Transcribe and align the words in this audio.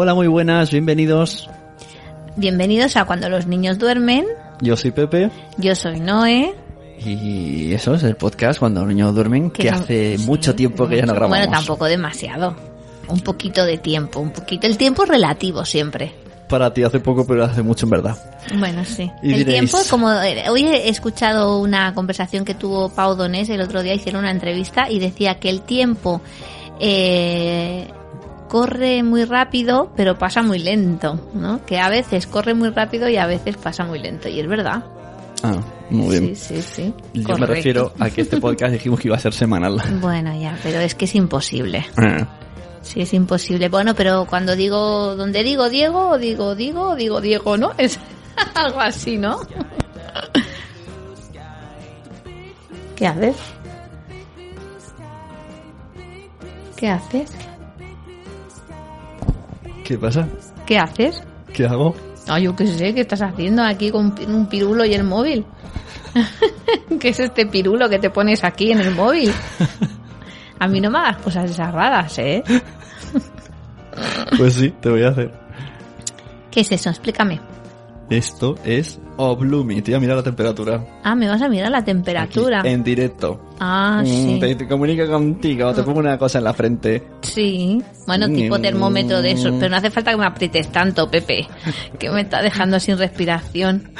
Hola, 0.00 0.14
muy 0.14 0.28
buenas, 0.28 0.70
bienvenidos. 0.70 1.50
Bienvenidos 2.36 2.96
a 2.96 3.04
Cuando 3.04 3.28
los 3.28 3.48
niños 3.48 3.80
duermen. 3.80 4.26
Yo 4.60 4.76
soy 4.76 4.92
Pepe. 4.92 5.28
Yo 5.56 5.74
soy 5.74 5.98
Noé. 5.98 6.54
Y 7.04 7.72
eso 7.74 7.94
es 7.94 8.04
el 8.04 8.14
podcast 8.14 8.60
Cuando 8.60 8.82
los 8.82 8.90
niños 8.90 9.12
duermen, 9.12 9.50
que, 9.50 9.68
hace 9.68 10.16
mucho 10.18 10.54
tiempo 10.54 10.86
que 10.86 10.98
ya 10.98 11.02
no 11.04 11.14
grabamos. 11.14 11.36
Bueno, 11.36 11.52
tampoco 11.52 11.86
demasiado. 11.86 12.54
Un 13.08 13.22
poquito 13.22 13.64
de 13.64 13.78
tiempo, 13.78 14.20
un 14.20 14.30
poquito. 14.30 14.68
El 14.68 14.78
tiempo 14.78 15.02
es 15.02 15.08
relativo 15.08 15.64
siempre. 15.64 16.12
Para 16.48 16.72
ti 16.72 16.84
hace 16.84 17.00
poco, 17.00 17.26
pero 17.26 17.42
hace 17.42 17.62
mucho 17.64 17.86
en 17.86 17.90
verdad. 17.90 18.16
Bueno, 18.56 18.84
sí. 18.84 19.10
Y 19.20 19.32
el 19.32 19.40
diréis- 19.40 19.52
tiempo, 19.52 19.78
como 19.90 20.12
eh, 20.12 20.48
hoy 20.48 20.62
he 20.62 20.88
escuchado 20.90 21.58
una 21.58 21.92
conversación 21.92 22.44
que 22.44 22.54
tuvo 22.54 22.88
Pau 22.88 23.16
Donés 23.16 23.48
el 23.48 23.60
otro 23.60 23.82
día, 23.82 23.94
hicieron 23.94 24.20
una 24.20 24.30
entrevista 24.30 24.88
y 24.88 25.00
decía 25.00 25.40
que 25.40 25.50
el 25.50 25.62
tiempo 25.62 26.20
eh, 26.78 27.88
corre 28.48 29.02
muy 29.02 29.24
rápido, 29.24 29.92
pero 29.96 30.18
pasa 30.18 30.42
muy 30.42 30.58
lento, 30.58 31.30
¿no? 31.34 31.64
Que 31.64 31.78
a 31.78 31.88
veces 31.88 32.26
corre 32.26 32.54
muy 32.54 32.70
rápido 32.70 33.08
y 33.08 33.16
a 33.16 33.26
veces 33.26 33.56
pasa 33.56 33.84
muy 33.84 33.98
lento. 33.98 34.28
Y 34.28 34.40
es 34.40 34.48
verdad. 34.48 34.84
Ah, 35.42 35.60
muy 35.90 36.18
bien. 36.18 36.36
Sí, 36.36 36.56
sí, 36.56 36.62
sí. 36.62 36.94
Yo 37.14 37.36
me 37.38 37.46
refiero 37.46 37.92
a 37.98 38.10
que 38.10 38.22
este 38.22 38.40
podcast 38.40 38.72
dijimos 38.74 38.98
que 39.00 39.08
iba 39.08 39.16
a 39.16 39.20
ser 39.20 39.32
semanal. 39.32 39.80
Bueno, 40.00 40.38
ya, 40.38 40.58
pero 40.62 40.80
es 40.80 40.94
que 40.94 41.04
es 41.04 41.14
imposible. 41.14 41.86
Ah, 41.96 42.26
Sí, 42.82 43.00
es 43.02 43.12
imposible. 43.12 43.68
Bueno, 43.68 43.94
pero 43.94 44.24
cuando 44.26 44.56
digo, 44.56 45.14
donde 45.16 45.42
digo 45.42 45.68
Diego, 45.68 46.16
digo 46.16 46.54
Diego, 46.54 46.94
digo 46.96 47.20
Diego, 47.20 47.56
¿no? 47.56 47.72
Es 47.76 47.98
algo 48.54 48.80
así, 48.80 49.18
¿no? 49.18 49.40
¿Qué 52.96 53.06
haces? 53.06 53.36
¿Qué 56.76 56.88
haces? 56.88 57.30
¿Qué 59.88 59.96
pasa? 59.96 60.28
¿Qué 60.66 60.76
haces? 60.78 61.22
¿Qué 61.54 61.64
hago? 61.64 61.94
Ah, 62.26 62.38
yo 62.38 62.54
qué 62.54 62.66
sé, 62.66 62.92
¿qué 62.92 63.00
estás 63.00 63.22
haciendo 63.22 63.62
aquí 63.62 63.90
con 63.90 64.14
un 64.28 64.46
pirulo 64.46 64.84
y 64.84 64.92
el 64.92 65.02
móvil? 65.02 65.46
¿Qué 67.00 67.08
es 67.08 67.20
este 67.20 67.46
pirulo 67.46 67.88
que 67.88 67.98
te 67.98 68.10
pones 68.10 68.44
aquí 68.44 68.70
en 68.70 68.80
el 68.80 68.94
móvil? 68.94 69.32
A 70.58 70.68
mí 70.68 70.78
no 70.82 70.90
me 70.90 70.98
hagas 70.98 71.16
cosas 71.22 71.50
esas 71.50 71.72
raras, 71.72 72.18
¿eh? 72.18 72.44
Pues 74.36 74.52
sí, 74.56 74.74
te 74.78 74.90
voy 74.90 75.04
a 75.04 75.08
hacer. 75.08 75.32
¿Qué 76.50 76.60
es 76.60 76.70
eso? 76.70 76.90
Explícame. 76.90 77.40
Esto 78.10 78.56
es 78.66 79.00
Oblumi. 79.18 79.82
Te 79.82 79.90
voy 79.90 79.96
a 79.96 80.00
mirar 80.00 80.16
la 80.16 80.22
temperatura. 80.22 80.84
Ah, 81.02 81.14
me 81.14 81.28
vas 81.28 81.42
a 81.42 81.48
mirar 81.48 81.70
la 81.70 81.84
temperatura. 81.84 82.60
Aquí, 82.60 82.68
en 82.68 82.82
directo. 82.82 83.40
Ah, 83.60 84.02
Mm, 84.02 84.06
sí. 84.06 84.38
Te, 84.40 84.54
te 84.54 84.66
comunica 84.68 85.06
contigo, 85.06 85.74
te 85.74 85.82
pongo 85.82 85.98
una 86.00 86.16
cosa 86.16 86.38
en 86.38 86.44
la 86.44 86.54
frente. 86.54 87.02
Sí. 87.22 87.82
Bueno, 88.06 88.28
tipo 88.28 88.58
Mm. 88.58 88.62
termómetro 88.62 89.20
de 89.20 89.32
eso. 89.32 89.52
Pero 89.58 89.68
no 89.70 89.76
hace 89.76 89.90
falta 89.90 90.12
que 90.12 90.16
me 90.16 90.26
aprietes 90.26 90.70
tanto, 90.72 91.10
Pepe. 91.10 91.46
Que 91.98 92.10
me 92.10 92.20
está 92.22 92.40
dejando 92.42 92.78
sin 92.80 92.96
respiración. 92.96 93.90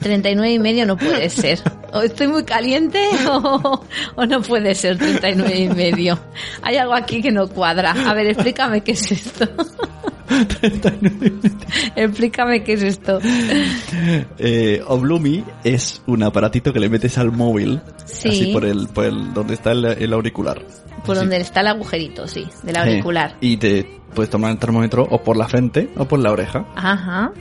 39 0.00 0.52
y 0.54 0.58
medio 0.58 0.84
no 0.86 0.96
puede 0.96 1.30
ser. 1.30 1.60
O 1.92 2.00
estoy 2.00 2.26
muy 2.26 2.42
caliente 2.44 2.98
o, 3.30 3.82
o 4.16 4.26
no 4.26 4.42
puede 4.42 4.74
ser 4.74 4.98
39 4.98 5.56
y 5.58 5.68
medio. 5.68 6.18
Hay 6.62 6.76
algo 6.76 6.94
aquí 6.94 7.22
que 7.22 7.30
no 7.30 7.46
cuadra. 7.48 7.92
A 8.08 8.12
ver, 8.14 8.26
explícame 8.26 8.80
qué 8.82 8.92
es 8.92 9.12
esto. 9.12 9.48
explícame 11.96 12.62
qué 12.64 12.74
es 12.74 12.82
esto. 12.82 13.18
Eh, 14.38 14.82
Oblumi 14.86 15.44
es 15.64 16.02
un 16.06 16.22
aparatito 16.22 16.72
que 16.72 16.80
le 16.80 16.88
metes 16.88 17.18
al 17.18 17.32
móvil, 17.32 17.80
Sí. 18.04 18.28
así 18.28 18.46
por 18.52 18.64
el, 18.64 18.88
por 18.88 19.04
el 19.04 19.32
donde 19.32 19.54
está 19.54 19.72
el, 19.72 19.84
el 19.84 20.12
auricular. 20.12 20.62
Por 21.04 21.16
Así. 21.16 21.24
donde 21.24 21.36
está 21.38 21.60
el 21.60 21.66
agujerito, 21.68 22.26
sí, 22.28 22.46
del 22.62 22.76
auricular. 22.76 23.36
Y 23.40 23.56
te 23.56 23.86
puedes 24.14 24.30
tomar 24.30 24.52
el 24.52 24.58
termómetro 24.58 25.06
o 25.10 25.22
por 25.22 25.36
la 25.36 25.48
frente 25.48 25.90
o 25.96 26.04
por 26.06 26.18
la 26.20 26.30
oreja. 26.30 26.64
Ajá. 26.76 27.32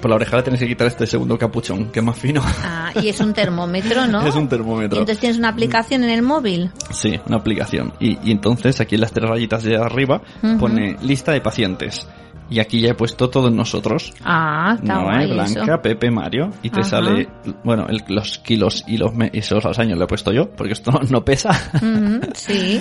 Por 0.00 0.08
la 0.08 0.16
oreja 0.16 0.36
le 0.38 0.42
tienes 0.44 0.60
que 0.60 0.68
quitar 0.68 0.86
este 0.86 1.06
segundo 1.06 1.36
capuchón, 1.36 1.90
que 1.90 1.98
es 1.98 2.04
más 2.04 2.16
fino. 2.18 2.40
Ah, 2.64 2.90
y 3.02 3.08
es 3.08 3.20
un 3.20 3.34
termómetro, 3.34 4.06
¿no? 4.06 4.22
es 4.26 4.34
un 4.34 4.44
Y 4.44 4.48
termómetro. 4.48 4.98
entonces 5.00 5.18
tienes 5.18 5.36
una 5.38 5.48
aplicación 5.48 6.04
en 6.04 6.10
el 6.10 6.22
móvil. 6.22 6.70
Sí, 6.90 7.18
una 7.26 7.36
aplicación. 7.36 7.92
Y, 8.00 8.16
y 8.26 8.30
entonces 8.30 8.80
aquí 8.80 8.94
en 8.94 9.02
las 9.02 9.12
tres 9.12 9.28
rayitas 9.28 9.62
de 9.64 9.76
arriba 9.76 10.22
Ujú. 10.42 10.58
pone 10.58 10.96
lista 11.02 11.32
de 11.32 11.40
pacientes. 11.40 12.06
Y 12.50 12.58
aquí 12.58 12.80
ya 12.80 12.90
he 12.90 12.94
puesto 12.94 13.30
todos 13.30 13.52
nosotros. 13.52 14.12
Ah, 14.24 14.74
está 14.74 14.94
Noé, 14.94 15.04
guay 15.04 15.32
Blanca, 15.32 15.62
eso. 15.74 15.82
Pepe, 15.82 16.10
Mario. 16.10 16.50
Y 16.64 16.70
te 16.70 16.80
Ajá. 16.80 16.88
sale, 16.90 17.28
bueno, 17.62 17.86
el- 17.88 18.02
los 18.08 18.38
kilos 18.40 18.84
y 18.88 18.96
los, 18.96 19.14
me- 19.14 19.30
y 19.32 19.38
esos 19.38 19.62
los 19.64 19.78
años 19.78 19.96
lo 19.96 20.04
he 20.04 20.08
puesto 20.08 20.32
yo, 20.32 20.50
porque 20.50 20.72
esto 20.72 20.90
no, 20.90 20.98
no 21.10 21.24
pesa. 21.24 21.50
Sí, 22.34 22.80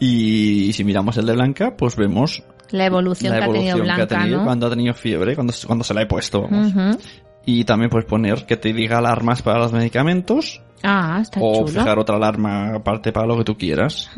Y 0.00 0.72
si 0.72 0.82
miramos 0.84 1.16
el 1.16 1.26
de 1.26 1.32
Blanca, 1.34 1.74
pues 1.76 1.96
vemos 1.96 2.42
la 2.70 2.86
evolución, 2.86 3.32
la 3.32 3.38
que 3.38 3.44
ha 3.44 3.46
tenido 3.46 3.60
evolución 3.76 3.84
Blanca, 3.86 4.06
que 4.08 4.14
ha 4.14 4.18
tenido 4.18 4.38
¿no? 4.40 4.44
cuando 4.44 4.66
ha 4.66 4.70
tenido 4.70 4.94
fiebre, 4.94 5.34
cuando, 5.36 5.52
cuando 5.66 5.84
se 5.84 5.94
la 5.94 6.02
he 6.02 6.06
puesto. 6.06 6.42
vamos. 6.42 6.98
Y 7.46 7.64
también 7.64 7.90
puedes 7.90 8.06
poner 8.08 8.46
que 8.46 8.56
te 8.56 8.72
diga 8.72 8.98
alarmas 8.98 9.42
para 9.42 9.58
los 9.60 9.72
medicamentos 9.72 10.60
Ah, 10.82 11.18
está 11.22 11.40
o 11.40 11.66
chulo. 11.66 11.68
fijar 11.68 11.98
otra 11.98 12.16
alarma 12.16 12.74
aparte 12.76 13.12
para 13.12 13.26
lo 13.26 13.36
que 13.38 13.44
tú 13.44 13.56
quieras. 13.56 14.10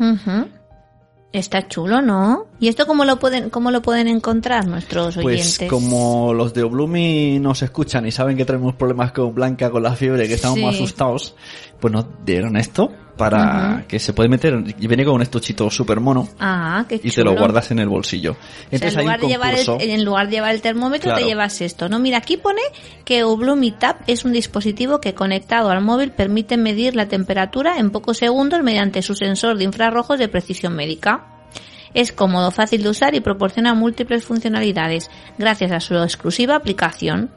Está 1.33 1.67
chulo, 1.67 2.01
¿no? 2.01 2.45
¿Y 2.59 2.69
esto 2.69 2.87
cómo 2.87 3.05
lo 3.05 3.19
pueden, 3.19 3.49
cómo 3.51 3.69
lo 3.69 3.81
pueden 3.83 4.07
encontrar 4.07 4.67
nuestros 4.67 5.15
oyentes? 5.17 5.57
Pues 5.59 5.69
como 5.69 6.33
los 6.33 6.53
de 6.55 6.63
Oblumi 6.63 7.37
nos 7.39 7.61
escuchan 7.61 8.05
y 8.07 8.11
saben 8.11 8.35
que 8.35 8.45
tenemos 8.45 8.73
problemas 8.73 9.11
con 9.11 9.33
Blanca, 9.35 9.69
con 9.69 9.83
la 9.83 9.93
fiebre, 9.95 10.27
que 10.27 10.33
estamos 10.33 10.57
Sí. 10.57 10.65
muy 10.65 10.73
asustados, 10.73 11.35
pues 11.79 11.93
nos 11.93 12.05
dieron 12.25 12.57
esto 12.57 12.91
para 13.15 13.85
que 13.87 13.97
se 13.99 14.13
puede 14.13 14.29
meter, 14.29 14.63
y 14.79 14.85
viene 14.87 15.03
con 15.03 15.15
un 15.15 15.21
estuchito 15.23 15.71
súper 15.71 15.99
mono 15.99 16.29
Ah, 16.39 16.85
qué 16.87 16.99
chulo. 16.99 17.09
y 17.11 17.15
te 17.15 17.23
lo 17.23 17.35
guardas 17.35 17.71
en 17.71 17.79
el 17.79 17.89
bolsillo. 17.89 18.31
O 18.33 18.35
sea, 18.35 18.67
Entonces 18.71 18.93
en, 18.93 18.99
hay 18.99 19.05
un 19.05 19.11
lugar 19.11 19.19
de 19.21 19.27
llevar 19.27 19.55
el, 19.81 19.89
en 19.89 20.05
lugar 20.05 20.25
de 20.27 20.31
llevar 20.35 20.53
el 20.55 20.61
termómetro, 20.61 21.09
Claro. 21.09 21.19
te 21.21 21.25
llevas 21.27 21.61
esto, 21.61 21.89
¿no? 21.89 21.97
Mira, 21.99 22.19
aquí 22.19 22.37
pone 22.37 22.61
que 23.05 23.23
Oblumi 23.23 23.71
Tap 23.71 24.01
es 24.07 24.23
un 24.25 24.33
dispositivo 24.33 24.99
que 25.01 25.13
conectado 25.15 25.69
al 25.71 25.81
móvil 25.83 26.11
permite 26.11 26.57
medir 26.57 26.95
la 26.95 27.07
temperatura 27.07 27.77
en 27.79 27.89
pocos 27.91 28.17
segundos 28.17 28.61
mediante 28.63 29.01
su 29.01 29.15
sensor 29.15 29.57
de 29.57 29.63
infrarrojos 29.63 30.19
de 30.19 30.27
precisión 30.27 30.75
médica. 30.75 31.25
Es 31.93 32.11
cómodo, 32.11 32.51
fácil 32.51 32.83
de 32.83 32.89
usar 32.89 33.15
y 33.15 33.21
proporciona 33.21 33.73
múltiples 33.73 34.25
funcionalidades 34.25 35.09
gracias 35.37 35.71
a 35.71 35.79
su 35.79 35.95
exclusiva 35.95 36.55
aplicación. 36.55 37.29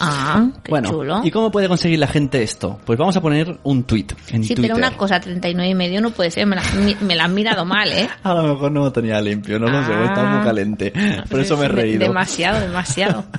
Ah, 0.00 0.48
qué 0.62 0.70
bueno, 0.70 0.90
chulo. 0.90 1.20
¿y 1.24 1.30
cómo 1.30 1.50
puede 1.50 1.68
conseguir 1.68 1.98
la 1.98 2.06
gente 2.06 2.42
esto? 2.42 2.78
Pues 2.84 2.98
vamos 2.98 3.16
a 3.16 3.20
poner 3.20 3.58
un 3.64 3.84
tweet 3.84 4.06
en 4.30 4.42
Sí, 4.44 4.54
Twitter. 4.54 4.72
pero 4.72 4.76
una 4.76 4.96
cosa, 4.96 5.20
39 5.20 5.70
y 5.70 5.74
medio 5.74 6.00
no 6.00 6.10
puede 6.10 6.30
ser, 6.30 6.46
me 6.46 6.56
la, 6.56 6.62
mi- 6.84 6.96
me 7.00 7.14
la 7.14 7.24
han 7.24 7.34
mirado 7.34 7.64
mal, 7.64 7.90
¿eh? 7.92 8.08
A 8.22 8.34
lo 8.34 8.42
mejor 8.54 8.72
no 8.72 8.80
lo 8.80 8.92
tenía 8.92 9.20
limpio, 9.20 9.58
no 9.58 9.66
lo 9.68 9.84
sé, 9.84 9.92
Ah. 9.92 10.04
estaba 10.06 10.36
muy 10.36 10.44
caliente. 10.44 10.92
Por 11.30 11.40
eso 11.40 11.56
me 11.56 11.66
he 11.66 11.68
reído. 11.68 12.00
Demasiado, 12.00 12.60
demasiado. 12.60 13.24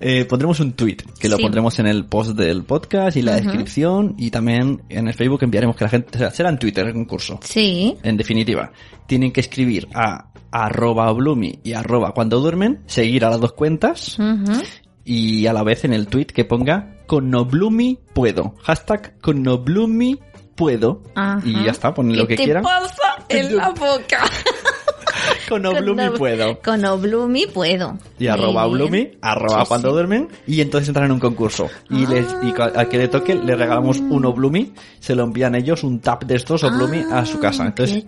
Eh, 0.00 0.26
pondremos 0.26 0.60
un 0.60 0.74
tweet 0.74 0.98
que 1.18 1.28
lo 1.28 1.36
Sí. 1.36 1.42
pondremos 1.42 1.76
en 1.80 1.86
el 1.88 2.04
post 2.04 2.36
del 2.36 2.62
podcast 2.62 3.16
y 3.16 3.22
la 3.22 3.34
descripción 3.34 4.14
y 4.16 4.30
también 4.30 4.82
en 4.88 5.08
el 5.08 5.14
Facebook 5.14 5.42
enviaremos 5.42 5.74
que 5.74 5.82
la 5.84 5.90
gente 5.90 6.16
o 6.16 6.18
sea, 6.20 6.30
será 6.30 6.50
en 6.50 6.58
Twitter 6.58 6.86
el 6.86 6.92
concurso. 6.92 7.40
Sí, 7.42 7.96
En 8.04 8.16
definitiva, 8.16 8.70
tienen 9.08 9.32
que 9.32 9.40
escribir 9.40 9.88
a 9.94 10.30
arroba 10.52 11.10
oblumi 11.10 11.58
y 11.64 11.72
arroba 11.72 12.12
cuando 12.12 12.38
duermen, 12.38 12.80
seguir 12.86 13.24
a 13.24 13.30
las 13.30 13.40
dos 13.40 13.52
cuentas 13.54 14.16
ujú. 14.20 14.52
Y 15.08 15.46
a 15.46 15.54
la 15.54 15.62
vez 15.62 15.84
en 15.84 15.94
el 15.94 16.06
tweet 16.06 16.26
que 16.26 16.44
ponga 16.44 16.98
con 17.06 17.34
Oblumi 17.34 17.98
puedo. 18.12 18.54
Hashtag 18.62 19.18
con 19.20 19.46
Oblumi 19.48 20.20
puedo. 20.54 21.02
Ajá. 21.14 21.40
Y 21.46 21.64
ya 21.64 21.70
está, 21.70 21.94
ponen 21.94 22.18
lo 22.18 22.26
¿Qué 22.26 22.34
que 22.34 22.36
te 22.36 22.44
quieran. 22.44 22.62
pasa 22.62 23.24
en 23.30 23.56
la 23.56 23.70
boca? 23.70 24.24
Con 25.48 25.64
Oblumi 25.66 26.02
Ob- 26.04 26.18
puedo. 26.18 26.58
Con 26.60 26.84
Oblumi 26.84 27.46
puedo. 27.46 27.98
Y 28.18 28.26
arroba 28.26 28.64
bien. 28.66 28.74
Oblumi, 28.74 29.10
arroba 29.22 29.60
Sí, 29.62 29.68
cuando 29.68 29.88
sí. 29.88 29.92
duermen, 29.94 30.28
y 30.46 30.60
entonces 30.60 30.88
entran 30.88 31.06
en 31.06 31.12
un 31.12 31.20
concurso. 31.20 31.68
Y, 31.90 32.04
Ah. 32.04 32.08
les, 32.10 32.26
y 32.42 32.54
al 32.60 32.88
que 32.88 32.98
le 32.98 33.08
toque 33.08 33.34
le 33.34 33.56
regalamos 33.56 33.98
un 33.98 34.24
Oblumi, 34.24 34.72
se 35.00 35.14
lo 35.14 35.24
envían 35.24 35.54
ellos, 35.54 35.82
un 35.84 36.00
tap 36.00 36.24
de 36.24 36.36
estos 36.36 36.62
Oblumi 36.64 37.02
a 37.10 37.24
su 37.24 37.38
casa. 37.38 37.64
Ah, 37.64 37.66
Entonces 37.68 38.04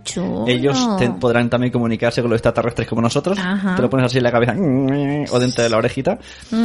ellos 0.46 0.96
te- 0.98 1.10
podrán 1.10 1.48
también 1.50 1.72
comunicarse 1.72 2.20
con 2.20 2.30
los 2.30 2.38
extraterrestres 2.38 2.88
como 2.88 3.00
nosotros. 3.02 3.38
Ajá. 3.38 3.74
Te 3.76 3.82
lo 3.82 3.90
pones 3.90 4.06
así 4.06 4.18
en 4.18 4.24
la 4.24 4.32
cabeza 4.32 4.52
o 5.32 5.38
dentro 5.38 5.62
de 5.64 5.68
la 5.70 5.76
orejita. 5.78 6.18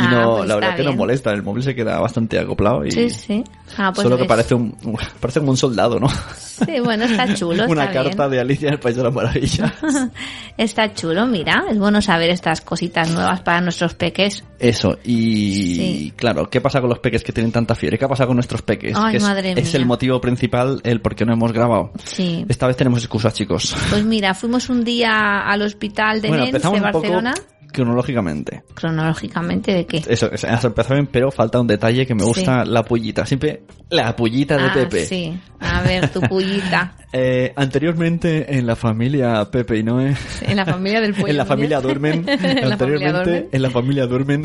Y 0.00 0.06
Ah, 0.06 0.10
no, 0.10 0.36
pues 0.36 0.48
la 0.48 0.54
verdad 0.56 0.76
que 0.76 0.82
no 0.84 0.92
molesta, 0.94 1.30
el 1.32 1.42
móvil 1.42 1.62
se 1.62 1.74
queda 1.74 1.98
bastante 2.00 2.38
acoplado 2.38 2.84
y 2.86 2.90
Sí, 2.90 3.10
sí. 3.10 3.44
Ah, 3.76 3.92
pues 3.94 4.02
solo 4.02 4.16
que 4.18 4.24
parece 4.24 4.54
un, 4.54 4.74
parece 5.20 5.40
como 5.40 5.50
un 5.52 5.56
soldado, 5.56 5.98
¿no? 6.00 6.08
Sí, 6.08 6.80
bueno, 6.82 7.04
está 7.04 7.32
chulo. 7.34 7.64
Una 7.68 7.84
está 7.84 8.02
carta 8.04 8.26
bien. 8.26 8.30
de 8.30 8.40
Alicia 8.40 8.68
en 8.68 8.74
el 8.74 8.80
País 8.80 8.96
de 8.96 9.02
la 9.02 9.10
Maravilla. 9.10 9.74
Está 10.56 10.92
chulo, 10.92 11.26
mira. 11.26 11.64
Es 11.70 11.78
bueno 11.78 12.02
saber 12.02 12.28
estas 12.30 12.60
cositas 12.60 13.10
nuevas 13.10 13.40
para 13.40 13.60
nuestros 13.62 13.94
peques. 13.94 14.44
Eso, 14.58 14.98
y 15.04 15.74
Sí. 15.74 16.12
claro, 16.16 16.50
¿qué 16.50 16.60
pasa 16.60 16.80
con 16.80 16.90
los 16.90 16.98
peques 16.98 17.22
que 17.24 17.32
tienen 17.32 17.50
tanta 17.50 17.74
fiebre? 17.74 17.98
¿Qué 17.98 18.06
pasa 18.06 18.26
con 18.26 18.36
nuestros 18.36 18.60
peques? 18.62 18.94
Ay, 18.94 19.12
Que 19.12 19.16
es, 19.18 19.22
madre 19.22 19.52
es 19.52 19.56
mía. 19.72 19.76
el 19.80 19.86
motivo 19.86 20.20
principal 20.20 20.80
el 20.84 21.00
por 21.00 21.14
qué 21.14 21.24
no 21.24 21.32
hemos 21.32 21.52
grabado. 21.52 21.92
Sí. 22.04 22.44
Esta 22.48 22.66
vez 22.66 22.76
tenemos 22.76 22.98
excusas, 23.00 23.32
chicos. 23.32 23.74
Pues 23.88 24.04
mira, 24.04 24.34
fuimos 24.34 24.68
un 24.68 24.84
día 24.84 25.40
al 25.40 25.62
hospital 25.62 26.20
de 26.20 26.28
bueno, 26.28 26.44
Nens 26.44 26.62
de 26.62 26.68
un 26.68 26.74
poco 26.74 26.92
Barcelona. 27.00 27.34
Cronológicamente. 27.70 28.62
Cronológicamente, 28.74 29.72
¿de 29.72 29.86
qué? 29.86 30.02
Eso, 30.06 30.30
has 30.32 30.64
empezado 30.64 30.94
bien, 30.94 31.08
pero 31.10 31.30
falta 31.30 31.60
un 31.60 31.66
detalle 31.66 32.06
que 32.06 32.14
me 32.14 32.24
gusta, 32.24 32.64
la 32.64 32.84
pullita. 32.84 33.26
Siempre 33.26 33.62
la 33.90 34.14
pullita 34.14 34.56
de 34.56 34.64
ah, 34.64 34.72
Pepe. 34.72 35.04
sí. 35.06 35.40
A 35.58 35.82
ver, 35.82 36.08
tu 36.08 36.20
pullita. 36.20 36.94
Eh, 37.12 37.52
anteriormente 37.56 38.56
en 38.56 38.68
la 38.68 38.76
familia 38.76 39.44
Pepe 39.50 39.78
y 39.78 39.82
Noé, 39.82 40.14
En 40.42 40.56
la 40.56 40.64
familia 40.64 41.00
del 41.00 41.12
pollo. 41.14 41.26
en 41.30 41.36
la 41.38 41.44
familia 41.44 41.80
duermen, 41.80 42.24
anteriormente 42.62 43.48
en 43.50 43.62
la 43.62 43.68
familia 43.68 44.06
duermen, 44.06 44.44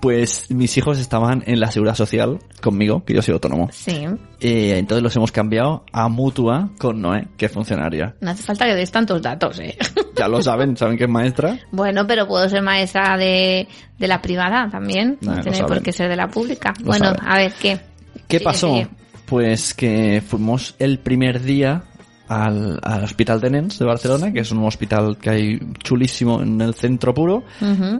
pues 0.00 0.50
mis 0.50 0.76
hijos 0.76 0.98
estaban 0.98 1.42
en 1.46 1.60
la 1.60 1.70
seguridad 1.70 1.94
social 1.94 2.38
conmigo, 2.60 3.04
que 3.04 3.14
yo 3.14 3.22
soy 3.22 3.34
autónomo. 3.34 3.68
Sí. 3.72 4.04
Eh, 4.40 4.76
entonces 4.78 5.02
los 5.02 5.14
hemos 5.16 5.32
cambiado 5.32 5.84
a 5.92 6.08
mutua 6.08 6.70
con 6.78 7.00
Noé, 7.00 7.28
que 7.36 7.46
es 7.46 7.52
funcionaria. 7.52 8.14
No 8.20 8.30
hace 8.30 8.42
falta 8.42 8.66
que 8.66 8.74
des 8.74 8.90
tantos 8.90 9.22
datos, 9.22 9.58
¿eh? 9.60 9.76
Ya 10.16 10.28
lo 10.28 10.42
saben, 10.42 10.76
saben 10.76 10.96
que 10.96 11.04
es 11.04 11.10
maestra. 11.10 11.58
Bueno, 11.72 12.06
pero 12.06 12.26
puedo 12.26 12.48
ser 12.48 12.62
maestra 12.62 13.16
de, 13.16 13.66
de 13.98 14.08
la 14.08 14.20
privada 14.20 14.68
también. 14.70 15.18
No 15.20 15.34
lo 15.34 15.42
tiene 15.42 15.64
por 15.64 15.82
qué 15.82 15.92
ser 15.92 16.08
de 16.08 16.16
la 16.16 16.28
pública. 16.28 16.72
Lo 16.80 16.86
bueno, 16.86 17.06
saben. 17.06 17.20
a 17.26 17.36
ver, 17.36 17.52
¿qué? 17.60 17.80
¿Qué 18.28 18.38
Sigue, 18.38 18.44
pasó? 18.44 18.68
sigue. 18.72 18.88
Pues 19.26 19.74
que 19.74 20.22
fuimos 20.24 20.74
el 20.78 20.98
primer 21.00 21.42
día 21.42 21.82
al, 22.28 22.78
al 22.82 23.04
Hospital 23.04 23.40
de 23.40 23.50
Nens 23.50 23.78
de 23.78 23.84
Barcelona, 23.84 24.32
que 24.32 24.40
es 24.40 24.50
un 24.50 24.64
hospital 24.64 25.16
que 25.18 25.30
hay 25.30 25.60
chulísimo 25.82 26.42
en 26.42 26.60
el 26.60 26.74
centro 26.74 27.14
puro, 27.14 27.44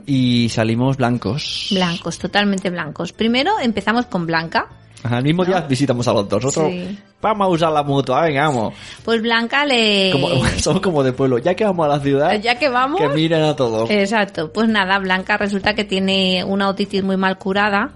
y 0.05 0.49
salimos 0.49 0.97
blancos. 0.97 1.69
Blancos, 1.71 2.19
totalmente 2.19 2.69
blancos. 2.69 3.13
Primero 3.13 3.59
empezamos 3.61 4.05
con 4.05 4.25
Blanca. 4.25 4.67
Ajá, 5.03 5.19
el 5.19 5.23
mismo 5.23 5.45
día 5.45 5.61
visitamos 5.61 6.07
a 6.07 6.13
los 6.13 6.27
dos. 6.27 6.43
Otro, 6.45 6.69
Sí. 6.69 6.97
vamos 7.21 7.45
a 7.45 7.49
usar 7.49 7.71
la 7.71 7.83
mutua, 7.83 8.21
venga, 8.23 8.47
vamos. 8.47 8.73
Pues 9.05 9.21
Blanca 9.21 9.63
le... 9.65 10.09
Como, 10.11 10.29
somos 10.59 10.81
como 10.81 11.03
de 11.03 11.13
pueblo. 11.13 11.37
Ya 11.37 11.53
que 11.55 11.63
vamos 11.65 11.85
a 11.85 11.89
la 11.89 11.99
ciudad, 11.99 12.33
Ya 12.41 12.57
que 12.57 12.67
vamos... 12.69 12.99
que 12.99 13.07
miren 13.09 13.43
a 13.43 13.55
todos. 13.55 13.89
Exacto, 13.91 14.51
pues 14.51 14.67
nada, 14.69 14.97
Blanca 14.99 15.37
resulta 15.37 15.75
que 15.75 15.83
tiene 15.83 16.43
una 16.43 16.67
otitis 16.67 17.03
muy 17.03 17.15
mal 17.15 17.37
curada 17.37 17.91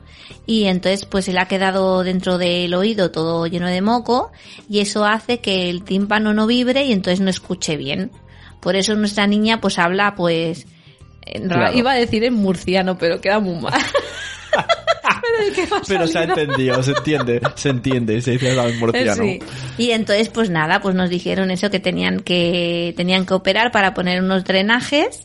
y 0.45 0.65
entonces 0.65 1.05
pues 1.05 1.25
se 1.25 1.33
le 1.33 1.39
ha 1.39 1.47
quedado 1.47 2.03
dentro 2.03 2.37
del 2.37 2.73
oído 2.73 3.11
todo 3.11 3.45
lleno 3.47 3.67
de 3.67 3.81
moco 3.81 4.31
y 4.69 4.79
eso 4.79 5.03
hace 5.03 5.39
que 5.39 5.69
el 5.69 5.83
tímpano 5.83 6.33
no 6.33 6.45
vibre 6.47 6.85
y 6.85 6.91
entonces 6.91 7.19
no 7.19 7.29
escuche 7.29 7.77
bien. 7.77 8.11
Por 8.59 8.75
eso 8.75 8.95
nuestra 8.95 9.25
niña 9.27 9.59
pues 9.59 9.79
habla 9.79 10.13
pues... 10.15 10.67
en 11.25 11.49
ra- 11.49 11.57
Claro. 11.57 11.77
Iba 11.77 11.91
a 11.93 11.95
decir 11.95 12.23
en 12.23 12.35
murciano, 12.35 12.97
pero 12.97 13.19
queda 13.19 13.39
muy 13.39 13.59
mal. 13.59 13.73
Que 15.55 15.63
ha 15.63 15.81
Pero 15.87 16.07
se 16.07 16.19
ha 16.19 16.23
entendido, 16.23 16.81
se 16.83 16.91
entiende, 16.91 17.41
se 17.55 17.69
entiende, 17.69 18.21
se 18.21 18.31
dice 18.31 18.51
en 18.53 18.79
murciano. 18.79 19.23
Sí. 19.23 19.39
Y 19.77 19.91
entonces, 19.91 20.29
pues 20.29 20.49
nada, 20.49 20.79
pues 20.81 20.95
nos 20.95 21.09
dijeron 21.09 21.51
eso 21.51 21.69
que 21.69 21.79
tenían 21.79 22.19
que 22.19 22.93
tenían 22.97 23.25
que 23.25 23.33
operar 23.33 23.71
para 23.71 23.93
poner 23.93 24.21
unos 24.21 24.43
drenajes 24.43 25.23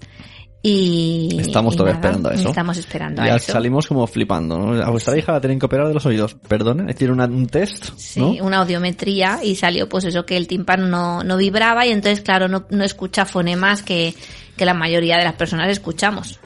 y 0.63 1.37
Estamos 1.41 1.75
y 1.75 1.77
todavía 1.77 1.95
nada, 1.95 2.09
esperando 2.09 2.29
a 2.31 2.35
eso. 2.35 2.49
Estamos 2.49 2.77
esperando 2.77 3.23
a 3.23 3.27
Ya 3.27 3.37
eso. 3.37 3.53
salimos 3.53 3.87
como 3.87 4.05
flipando, 4.07 4.59
¿no? 4.59 4.83
A 4.83 4.91
vuestra 4.91 5.17
hija 5.17 5.33
la 5.33 5.41
tienen 5.41 5.61
que 5.61 5.67
operar 5.67 5.87
de 5.87 5.95
los 5.95 6.05
oídos. 6.07 6.35
Perdone, 6.49 6.93
tiene 6.95 7.13
una- 7.13 7.27
un 7.27 7.47
test, 7.47 7.91
Sí, 7.97 8.19
¿no? 8.21 8.31
una 8.45 8.59
audiometría 8.59 9.41
y 9.45 9.55
salió 9.55 9.89
pues 9.89 10.05
eso 10.07 10.27
que 10.27 10.37
el 10.37 10.49
tímpano 10.49 10.87
no, 10.89 11.23
no 11.23 11.37
vibraba 11.37 11.87
y 11.87 11.93
entonces 11.93 12.21
claro 12.21 12.49
no, 12.49 12.67
no 12.71 12.83
escucha 12.83 13.25
fonemas 13.27 13.83
que, 13.85 14.15
que 14.57 14.65
la 14.65 14.75
mayoría 14.75 15.19
de 15.19 15.25
las 15.25 15.35
personas 15.35 15.69
escuchamos. 15.71 16.41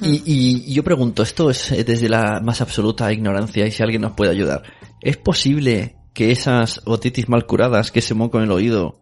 Y, 0.00 0.10
y- 0.24 0.64
y 0.66 0.74
yo 0.74 0.82
pregunto, 0.82 1.22
esto 1.22 1.50
es 1.50 1.70
eh, 1.72 1.84
desde 1.84 2.08
la 2.08 2.40
más 2.42 2.60
absoluta 2.60 3.12
ignorancia 3.12 3.66
y 3.66 3.70
si 3.70 3.82
alguien 3.82 4.02
nos 4.02 4.12
puede 4.12 4.30
ayudar. 4.32 4.62
¿Es 5.00 5.16
posible 5.16 5.96
que 6.12 6.30
esas 6.30 6.80
otitis 6.84 7.28
mal 7.28 7.46
curadas, 7.46 7.90
que 7.90 7.98
ese 8.00 8.14
moco 8.14 8.38
en 8.38 8.44
el 8.44 8.52
oído, 8.52 9.00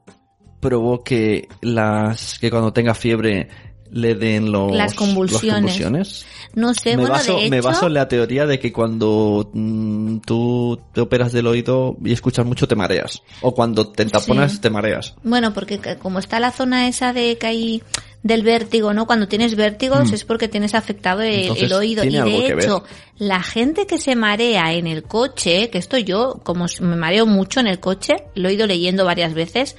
provoque 0.60 1.48
las 1.60 2.38
que 2.38 2.50
cuando 2.50 2.72
tenga 2.72 2.94
fiebre 2.94 3.48
le 3.90 4.14
den 4.14 4.50
los, 4.50 4.74
Las 4.74 4.94
convulsiones. 4.94 5.44
las 5.44 5.54
convulsiones? 5.54 6.26
No 6.54 6.72
sé, 6.72 6.90
me, 6.90 7.02
bueno 7.02 7.12
baso, 7.14 7.34
de 7.36 7.40
hecho 7.42 7.50
me 7.50 7.60
baso 7.60 7.86
en 7.88 7.94
la 7.94 8.08
teoría 8.08 8.46
de 8.46 8.58
que 8.58 8.72
cuando 8.72 9.50
mm, 9.52 10.18
tú 10.20 10.80
te 10.94 11.00
operas 11.02 11.32
del 11.32 11.46
oído 11.46 11.96
y 12.02 12.12
escuchas 12.12 12.46
mucho 12.46 12.66
te 12.66 12.74
mareas. 12.74 13.22
O 13.42 13.54
cuando 13.54 13.90
te 13.92 14.06
taponas 14.06 14.52
Sí. 14.52 14.60
te 14.60 14.70
mareas. 14.70 15.14
Bueno, 15.22 15.52
porque 15.52 15.78
como 16.00 16.18
está 16.20 16.40
la 16.40 16.52
zona 16.52 16.88
esa 16.88 17.12
de 17.12 17.36
que 17.36 17.46
hay 17.46 17.82
del 18.22 18.42
vértigo, 18.42 18.94
¿no? 18.94 19.06
Cuando 19.06 19.26
tienes 19.26 19.56
vértigos 19.56 20.12
es 20.12 20.24
porque 20.24 20.48
tienes 20.48 20.74
afectado 20.74 21.22
el, 21.22 21.32
Mm. 21.32 21.40
Entonces, 21.42 21.64
el 21.64 21.72
oído. 21.72 22.04
Y 22.04 22.10
de 22.10 22.22
ver. 22.22 22.60
hecho, 22.60 22.84
la 23.18 23.42
gente 23.42 23.86
que 23.86 23.98
se 23.98 24.14
marea 24.14 24.72
en 24.72 24.86
el 24.86 25.02
coche, 25.02 25.70
que 25.70 25.78
esto 25.78 25.98
yo, 25.98 26.40
como 26.42 26.66
me 26.80 26.96
mareo 26.96 27.26
mucho 27.26 27.60
en 27.60 27.66
el 27.66 27.80
coche, 27.80 28.14
lo 28.34 28.48
he 28.48 28.54
ido 28.54 28.66
leyendo 28.66 29.04
varias 29.04 29.34
veces, 29.34 29.76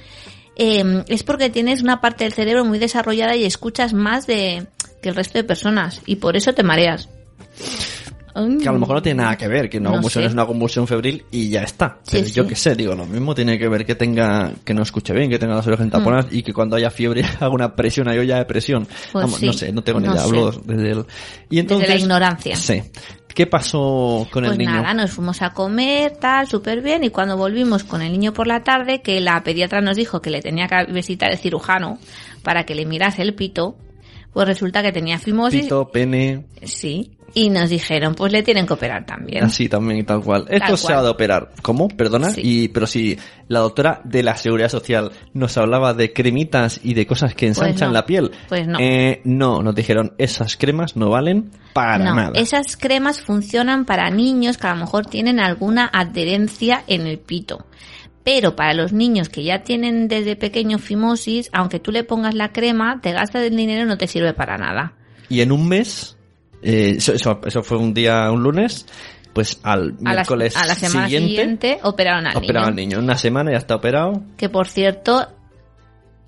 eh, 0.56 1.04
es 1.08 1.22
porque 1.22 1.50
tienes 1.50 1.82
una 1.82 2.00
parte 2.00 2.24
del 2.24 2.32
cerebro 2.32 2.64
muy 2.64 2.78
desarrollada 2.78 3.34
y 3.34 3.44
escuchas 3.44 3.92
más 3.92 4.26
de 4.26 4.66
que 5.02 5.08
el 5.08 5.14
resto 5.14 5.38
de 5.38 5.44
personas. 5.44 6.02
Y 6.06 6.16
por 6.16 6.36
eso 6.36 6.52
te 6.52 6.62
mareas. 6.62 7.08
Que 8.34 8.68
a 8.68 8.72
lo 8.72 8.80
mejor 8.80 8.96
no 8.96 9.02
tiene 9.02 9.22
nada 9.22 9.36
que 9.36 9.46
ver, 9.46 9.70
que 9.70 9.78
una 9.78 9.90
No 9.90 9.94
convulsión 9.96 10.22
sé. 10.24 10.26
es 10.28 10.32
una 10.34 10.44
convulsión 10.44 10.86
febril 10.88 11.24
y 11.30 11.50
ya 11.50 11.62
está. 11.62 11.98
Sí, 12.02 12.16
Pero 12.18 12.26
yo 12.28 12.46
qué 12.48 12.56
sé, 12.56 12.74
digo, 12.74 12.94
lo 12.94 13.06
mismo 13.06 13.32
tiene 13.34 13.56
que 13.58 13.68
ver 13.68 13.86
que 13.86 13.94
tenga, 13.94 14.50
que 14.64 14.74
no 14.74 14.82
escuche 14.82 15.12
bien, 15.14 15.30
que 15.30 15.38
tenga 15.38 15.54
las 15.54 15.66
orejas 15.68 15.88
taponadas 15.88 16.26
y 16.32 16.42
que 16.42 16.52
cuando 16.52 16.74
haya 16.74 16.90
fiebre 16.90 17.22
haga 17.40 17.48
una 17.50 17.76
presión, 17.76 18.08
hay 18.08 18.18
olla 18.18 18.38
de 18.38 18.44
presión. 18.44 18.86
Pues 19.12 19.24
Vamos, 19.24 19.38
sí. 19.38 19.46
no 19.46 19.52
sé, 19.52 19.72
no 19.72 19.82
tengo 19.84 20.00
ni 20.00 20.08
idea, 20.08 20.22
hablo 20.24 20.50
desde 20.50 20.90
el... 20.90 21.04
Y 21.48 21.60
entonces, 21.60 21.88
la 21.88 21.94
ignorancia. 21.96 22.56
Sí. 22.56 22.82
¿Qué 23.32 23.46
pasó 23.46 24.26
con 24.32 24.42
Pues 24.44 24.52
el 24.52 24.58
niño? 24.58 24.70
nada, 24.72 24.94
nos 24.94 25.10
fuimos 25.12 25.40
a 25.42 25.50
comer, 25.50 26.12
tal, 26.20 26.46
súper 26.48 26.82
bien, 26.82 27.02
y 27.04 27.10
cuando 27.10 27.36
volvimos 27.36 27.82
con 27.84 28.00
el 28.02 28.12
niño 28.12 28.32
por 28.32 28.46
la 28.46 28.62
tarde, 28.62 29.00
que 29.02 29.20
la 29.20 29.42
pediatra 29.42 29.80
nos 29.80 29.96
dijo 29.96 30.20
que 30.20 30.30
le 30.30 30.40
tenía 30.40 30.66
que 30.68 30.92
visitar 30.92 31.30
el 31.32 31.38
cirujano 31.38 31.98
para 32.42 32.64
que 32.64 32.74
le 32.76 32.86
mirase 32.86 33.22
el 33.22 33.34
pito, 33.34 33.76
pues 34.32 34.46
resulta 34.46 34.82
que 34.82 34.92
tenía 34.92 35.18
fimosis. 35.18 35.62
Pito, 35.62 35.88
pene, 35.90 36.44
Sí. 36.62 37.13
Y 37.32 37.50
nos 37.50 37.70
dijeron, 37.70 38.14
pues 38.14 38.32
le 38.32 38.42
tienen 38.42 38.66
que 38.66 38.74
operar 38.74 39.06
también. 39.06 39.44
así 39.44 39.68
también 39.68 40.00
y 40.00 40.02
tal 40.04 40.22
cual. 40.22 40.46
Esto 40.48 40.76
se 40.76 40.92
ha 40.92 41.02
de 41.02 41.08
operar. 41.08 41.50
¿Cómo? 41.62 41.88
Perdona. 41.88 42.30
Sí. 42.30 42.40
Y, 42.44 42.68
pero 42.68 42.86
si 42.86 43.18
la 43.48 43.60
doctora 43.60 44.00
de 44.04 44.22
la 44.22 44.36
Seguridad 44.36 44.68
Social 44.68 45.10
nos 45.32 45.56
hablaba 45.56 45.94
de 45.94 46.12
cremitas 46.12 46.80
y 46.82 46.94
de 46.94 47.06
cosas 47.06 47.34
que 47.34 47.46
ensanchan 47.46 47.88
no. 47.88 47.94
la 47.94 48.06
piel. 48.06 48.30
Pues 48.48 48.68
no. 48.68 48.78
Eh, 48.78 49.20
no, 49.24 49.62
nos 49.62 49.74
dijeron, 49.74 50.14
esas 50.18 50.56
cremas 50.56 50.96
no 50.96 51.10
valen 51.10 51.50
para 51.72 51.98
no, 51.98 52.14
nada. 52.14 52.32
esas 52.34 52.76
cremas 52.76 53.20
funcionan 53.20 53.84
para 53.84 54.10
niños 54.10 54.56
que 54.56 54.68
a 54.68 54.74
lo 54.74 54.80
mejor 54.80 55.06
tienen 55.06 55.40
alguna 55.40 55.90
adherencia 55.92 56.84
en 56.86 57.06
el 57.06 57.18
pito. 57.18 57.66
Pero 58.24 58.56
para 58.56 58.72
los 58.72 58.92
niños 58.92 59.28
que 59.28 59.44
ya 59.44 59.62
tienen 59.64 60.08
desde 60.08 60.34
pequeño 60.34 60.78
fimosis, 60.78 61.50
aunque 61.52 61.78
tú 61.78 61.92
le 61.92 62.04
pongas 62.04 62.34
la 62.34 62.52
crema, 62.52 63.00
te 63.02 63.12
gastas 63.12 63.42
el 63.42 63.54
dinero 63.54 63.82
y 63.82 63.86
no 63.86 63.98
te 63.98 64.08
sirve 64.08 64.32
para 64.32 64.56
nada. 64.56 64.94
Y 65.28 65.42
en 65.42 65.52
un 65.52 65.68
mes, 65.68 66.13
eh, 66.64 66.94
eso, 66.96 67.12
eso, 67.12 67.40
eso 67.46 67.62
fue 67.62 67.78
un 67.78 67.94
día, 67.94 68.30
un 68.32 68.42
lunes, 68.42 68.86
pues 69.32 69.58
al 69.62 69.94
A 70.04 70.10
la, 70.10 70.12
miércoles 70.14 70.56
a 70.56 70.66
la 70.66 70.74
semana 70.74 71.06
siguiente, 71.06 71.28
siguiente, 71.28 71.78
operaron 71.82 72.26
al 72.26 72.36
operaron 72.36 72.68
al 72.70 72.74
niño. 72.76 72.88
niño. 72.88 72.98
En 72.98 73.04
una 73.04 73.16
semana 73.18 73.50
ya 73.52 73.58
está 73.58 73.74
operado. 73.76 74.22
Que 74.36 74.48
por 74.48 74.66
cierto, 74.68 75.26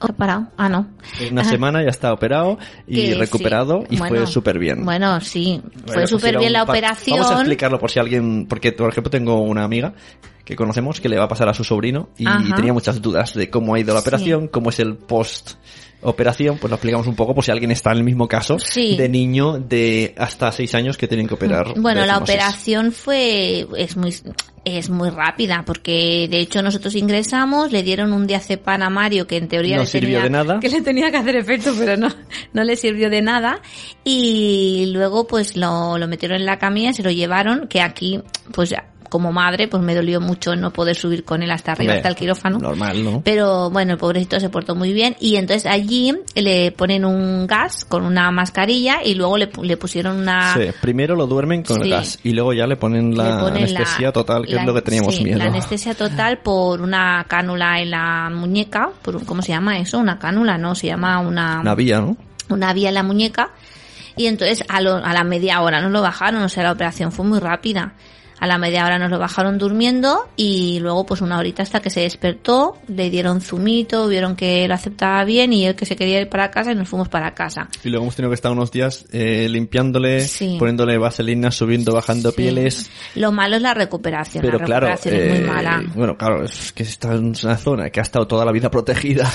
¿he 0.06 0.12
parado? 0.12 0.48
Ah, 0.56 0.68
no. 0.68 0.88
Una 1.30 1.40
Ajá. 1.42 1.50
semana 1.50 1.82
ya 1.82 1.88
está 1.90 2.12
operado 2.12 2.58
y 2.86 3.10
Que 3.10 3.14
recuperado 3.14 3.80
sí. 3.88 3.94
y 3.94 3.98
Bueno, 3.98 4.16
fue 4.16 4.26
súper 4.26 4.58
bien. 4.58 4.84
Bueno, 4.84 5.20
sí, 5.20 5.60
Bueno, 5.72 5.92
fue 5.92 6.06
súper 6.06 6.38
bien 6.38 6.52
la 6.52 6.64
operación. 6.64 7.18
Vamos 7.18 7.32
a 7.32 7.36
explicarlo 7.40 7.78
por 7.78 7.90
si 7.90 7.98
alguien, 8.00 8.46
porque 8.48 8.72
por 8.72 8.90
ejemplo 8.90 9.10
tengo 9.10 9.40
una 9.40 9.64
amiga 9.64 9.94
que 10.44 10.54
conocemos 10.54 11.00
que 11.00 11.08
le 11.08 11.16
va 11.18 11.24
a 11.24 11.28
pasar 11.28 11.48
a 11.48 11.54
su 11.54 11.64
sobrino 11.64 12.10
y 12.18 12.26
Ajá. 12.26 12.54
tenía 12.56 12.72
muchas 12.72 13.00
dudas 13.02 13.34
de 13.34 13.50
cómo 13.50 13.74
ha 13.74 13.80
ido 13.80 13.94
la 13.94 14.00
Sí. 14.00 14.08
operación, 14.08 14.48
cómo 14.48 14.70
es 14.70 14.78
el 14.80 14.96
post 14.96 15.52
operación, 16.08 16.58
pues 16.58 16.70
lo 16.70 16.76
explicamos 16.76 17.06
un 17.06 17.14
poco 17.14 17.34
por 17.34 17.44
si 17.44 17.50
alguien 17.50 17.70
está 17.70 17.92
en 17.92 17.98
el 17.98 18.04
mismo 18.04 18.26
caso 18.28 18.58
Sí. 18.58 18.96
de 18.96 19.08
niño 19.08 19.58
de 19.58 20.14
hasta 20.16 20.50
seis 20.52 20.74
años 20.74 20.96
que 20.96 21.06
tienen 21.08 21.26
que 21.28 21.34
operar. 21.34 21.74
Bueno, 21.76 22.00
de 22.02 22.06
la 22.06 22.18
operación 22.18 22.92
fue 22.92 23.66
es 23.76 23.96
muy 23.96 24.14
es 24.64 24.90
muy 24.90 25.10
rápida 25.10 25.62
porque 25.64 26.26
de 26.28 26.40
hecho 26.40 26.60
nosotros 26.60 26.94
ingresamos, 26.96 27.70
le 27.70 27.84
dieron 27.84 28.12
un 28.12 28.26
diazepam 28.26 28.82
a 28.82 28.90
Mario 28.90 29.26
que 29.26 29.36
en 29.36 29.46
teoría 29.46 29.76
No 29.76 29.82
le 29.82 29.88
sirvió 29.88 30.20
tenía, 30.20 30.22
de 30.24 30.30
nada. 30.30 30.60
que 30.60 30.68
le 30.68 30.80
tenía 30.82 31.10
que 31.10 31.16
hacer 31.18 31.36
efecto, 31.36 31.72
pero 31.78 31.96
no 31.96 32.08
no 32.52 32.64
le 32.64 32.74
sirvió 32.76 33.08
de 33.08 33.22
nada 33.22 33.60
y 34.04 34.90
luego 34.92 35.26
pues 35.26 35.56
lo, 35.56 35.98
lo 35.98 36.08
metieron 36.08 36.38
en 36.40 36.46
la 36.46 36.58
camilla, 36.58 36.92
se 36.92 37.02
lo 37.02 37.10
llevaron 37.10 37.68
que 37.68 37.80
aquí 37.80 38.20
pues 38.52 38.70
ya, 38.70 38.88
como 39.08 39.32
madre 39.32 39.68
pues 39.68 39.82
me 39.82 39.94
dolió 39.94 40.20
mucho 40.20 40.56
no 40.56 40.72
poder 40.72 40.96
subir 40.96 41.24
con 41.24 41.42
él 41.42 41.50
hasta 41.50 41.72
arriba 41.72 41.94
hasta 41.94 42.08
el 42.08 42.16
quirófano. 42.16 42.58
Normal, 42.58 43.04
¿no? 43.04 43.22
Pero 43.24 43.70
bueno, 43.70 43.92
el 43.92 43.98
pobrecito 43.98 44.38
se 44.40 44.48
portó 44.48 44.74
muy 44.74 44.92
bien 44.92 45.16
y 45.20 45.36
entonces 45.36 45.66
allí 45.66 46.12
le 46.34 46.72
ponen 46.72 47.04
un 47.04 47.46
gas 47.46 47.84
con 47.84 48.04
una 48.04 48.30
mascarilla 48.30 49.02
y 49.04 49.14
luego 49.14 49.36
le, 49.38 49.50
le 49.62 49.76
pusieron 49.76 50.16
una... 50.18 50.54
Sí, 50.54 50.60
primero 50.80 51.14
lo 51.16 51.26
duermen 51.26 51.62
con 51.62 51.82
el 51.82 51.90
gas 51.90 52.18
y 52.22 52.32
luego 52.32 52.52
ya 52.52 52.66
le 52.66 52.76
ponen 52.76 53.16
la 53.16 53.34
le 53.36 53.40
ponen 53.40 53.62
anestesia 53.64 54.08
la- 54.08 54.12
total, 54.12 54.46
que 54.46 54.54
la- 54.54 54.60
es 54.62 54.66
lo 54.66 54.74
que 54.74 54.82
teníamos 54.82 55.14
sí, 55.16 55.24
miedo. 55.24 55.38
La 55.38 55.44
anestesia 55.46 55.94
total 55.94 56.38
por 56.38 56.80
una 56.82 57.24
cánula 57.28 57.80
en 57.80 57.90
la 57.90 58.30
muñeca, 58.32 58.90
por 59.02 59.24
¿cómo 59.24 59.42
se 59.42 59.48
llama 59.52 59.78
eso? 59.78 59.98
Una 59.98 60.18
cánula, 60.18 60.58
no, 60.58 60.74
se 60.74 60.88
llama 60.88 61.20
una, 61.20 61.60
Una 61.60 61.74
vía, 61.74 62.00
¿no? 62.00 62.16
una 62.48 62.72
vía 62.72 62.88
en 62.90 62.94
la 62.94 63.02
muñeca 63.02 63.50
y 64.16 64.26
entonces 64.26 64.64
a, 64.68 64.80
lo- 64.80 64.96
a 65.04 65.12
la 65.12 65.24
media 65.24 65.60
hora 65.60 65.80
no 65.80 65.90
lo 65.90 66.00
bajaron, 66.02 66.42
o 66.42 66.48
sea, 66.48 66.62
la 66.62 66.72
operación 66.72 67.12
fue 67.12 67.24
muy 67.24 67.38
rápida. 67.38 67.94
A 68.38 68.46
la 68.46 68.58
media 68.58 68.84
hora 68.84 68.98
nos 68.98 69.10
lo 69.10 69.18
bajaron 69.18 69.58
durmiendo 69.58 70.28
y 70.36 70.78
luego 70.80 71.06
pues 71.06 71.20
una 71.20 71.38
horita 71.38 71.62
hasta 71.62 71.80
que 71.80 71.90
se 71.90 72.00
despertó, 72.00 72.76
le 72.86 73.10
dieron 73.10 73.40
zumito, 73.40 74.08
vieron 74.08 74.36
que 74.36 74.68
lo 74.68 74.74
aceptaba 74.74 75.24
bien 75.24 75.52
y 75.52 75.66
él 75.66 75.74
que 75.74 75.86
se 75.86 75.96
quería 75.96 76.20
ir 76.20 76.28
para 76.28 76.50
casa 76.50 76.72
y 76.72 76.74
nos 76.74 76.88
fuimos 76.88 77.08
para 77.08 77.34
casa. 77.34 77.68
Y 77.82 77.88
luego 77.88 78.04
hemos 78.04 78.16
tenido 78.16 78.30
que 78.30 78.34
estar 78.34 78.52
unos 78.52 78.70
días 78.70 79.06
eh, 79.12 79.48
limpiándole, 79.48 80.26
poniéndole 80.58 80.98
vaselina, 80.98 81.50
subiendo, 81.50 81.92
bajando 81.92 82.32
pieles. 82.32 82.90
Lo 83.14 83.32
malo 83.32 83.56
es 83.56 83.62
la 83.62 83.74
recuperación. 83.74 84.42
Pero 84.42 84.58
la 84.58 84.80
recuperación 84.80 85.14
es 85.14 85.28
muy 85.28 85.38
eh, 85.38 85.46
mala. 85.46 85.84
Bueno, 85.94 86.16
claro, 86.16 86.44
es 86.44 86.72
que 86.72 86.82
está 86.82 87.14
en 87.14 87.34
una 87.42 87.56
zona 87.56 87.90
que 87.90 88.00
ha 88.00 88.02
estado 88.02 88.26
toda 88.26 88.44
la 88.44 88.52
vida 88.52 88.70
protegida 88.70 89.30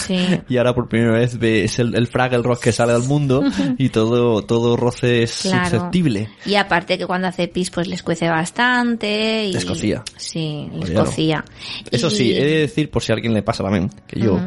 y 0.48 0.58
ahora 0.58 0.76
por 0.76 0.88
primera 0.88 1.18
vez 1.18 1.38
ves 1.38 1.80
el, 1.80 1.96
el 1.96 2.08
Fraggle 2.08 2.44
Rock 2.44 2.62
que 2.62 2.72
sale 2.72 2.94
al 2.94 3.04
mundo 3.04 3.44
y 3.78 3.90
todo, 3.90 4.44
todo 4.44 4.78
roce 4.78 5.24
es 5.24 5.32
susceptible. 5.32 6.30
Y 6.46 6.56
aparte 6.56 6.98
que 6.98 7.08
cuando 7.08 7.28
hace 7.28 7.48
pis 7.48 7.72
pues 7.72 7.88
les 7.88 8.04
cuece 8.04 8.30
bastante. 8.30 8.91
Y... 9.00 9.54
Les 9.54 9.66
cocía. 9.66 10.04
Sí, 10.18 10.70
les 10.80 10.92
cocía. 10.92 11.44
Eso 11.90 12.10
sí, 12.10 12.32
he 12.32 12.46
de 12.46 12.58
decir 12.60 12.90
por 12.90 13.02
si 13.02 13.12
a 13.12 13.16
alguien 13.16 13.34
le 13.34 13.44
pasa 13.44 13.64
también, 13.64 13.90
que 14.08 14.20
yo, 14.20 14.40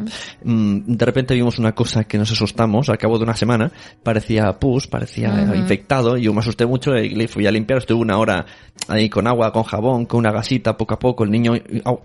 mm, 0.43 0.79
de 0.85 1.05
repente 1.05 1.33
vimos 1.33 1.59
una 1.59 1.73
cosa 1.73 2.03
que 2.03 2.17
nos 2.17 2.31
asustamos 2.31 2.89
al 2.89 2.97
cabo 2.97 3.17
de 3.17 3.23
una 3.23 3.35
semana, 3.35 3.71
parecía 4.03 4.53
pus, 4.53 4.87
parecía 4.87 5.53
infectado, 5.55 6.17
y 6.17 6.23
yo 6.23 6.33
me 6.33 6.39
asusté 6.39 6.65
mucho 6.65 6.95
y 6.95 7.09
le 7.09 7.27
fui 7.27 7.45
a 7.47 7.51
limpiar, 7.51 7.79
estuve 7.79 8.01
una 8.01 8.17
hora 8.17 8.45
ahí 8.87 9.09
con 9.09 9.27
agua, 9.27 9.51
con 9.51 9.63
jabón, 9.63 10.05
con 10.05 10.19
una 10.19 10.31
gasita, 10.31 10.77
poco 10.77 10.93
a 10.93 10.99
poco, 10.99 11.23
el 11.23 11.31
niño 11.31 11.53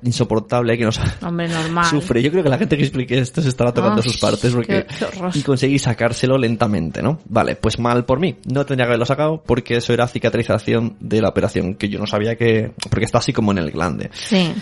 insoportable 0.02 0.76
que 0.78 0.85
nos 0.85 1.00
Hombre, 1.23 1.49
normal. 1.49 1.85
sufre. 1.85 2.23
Yo 2.23 2.30
creo 2.30 2.42
que 2.42 2.49
la 2.49 2.59
gente 2.59 2.76
que 2.76 2.85
explique 2.85 3.18
esto 3.18 3.42
se 3.42 3.49
estará 3.49 3.73
tocando 3.73 4.02
sus 4.02 4.18
partes 4.18 4.54
porque 4.54 4.87
y 5.35 5.42
conseguí 5.42 5.78
sacárselo 5.78 6.38
lentamente, 6.38 7.02
¿no? 7.02 7.18
Vale, 7.26 7.56
pues 7.56 7.78
mal 7.78 8.04
por 8.04 8.20
mí. 8.20 8.37
No 8.47 8.64
tendría 8.64 8.87
que 8.87 8.90
haberlo 8.90 9.06
sacado 9.06 9.42
porque 9.44 9.76
eso 9.76 9.92
era 9.92 10.06
cicatrización 10.06 10.97
de 11.00 11.20
la 11.20 11.28
operación 11.28 11.75
que 11.75 11.88
yo 11.88 11.99
no 11.99 12.06
sabía 12.06 12.30
que 12.37 12.73
porque 12.91 13.05
está 13.05 13.19
así 13.19 13.33
como 13.33 13.53
en 13.53 13.59
el 13.59 13.71
glande. 13.71 14.11
Sí. 14.13 14.55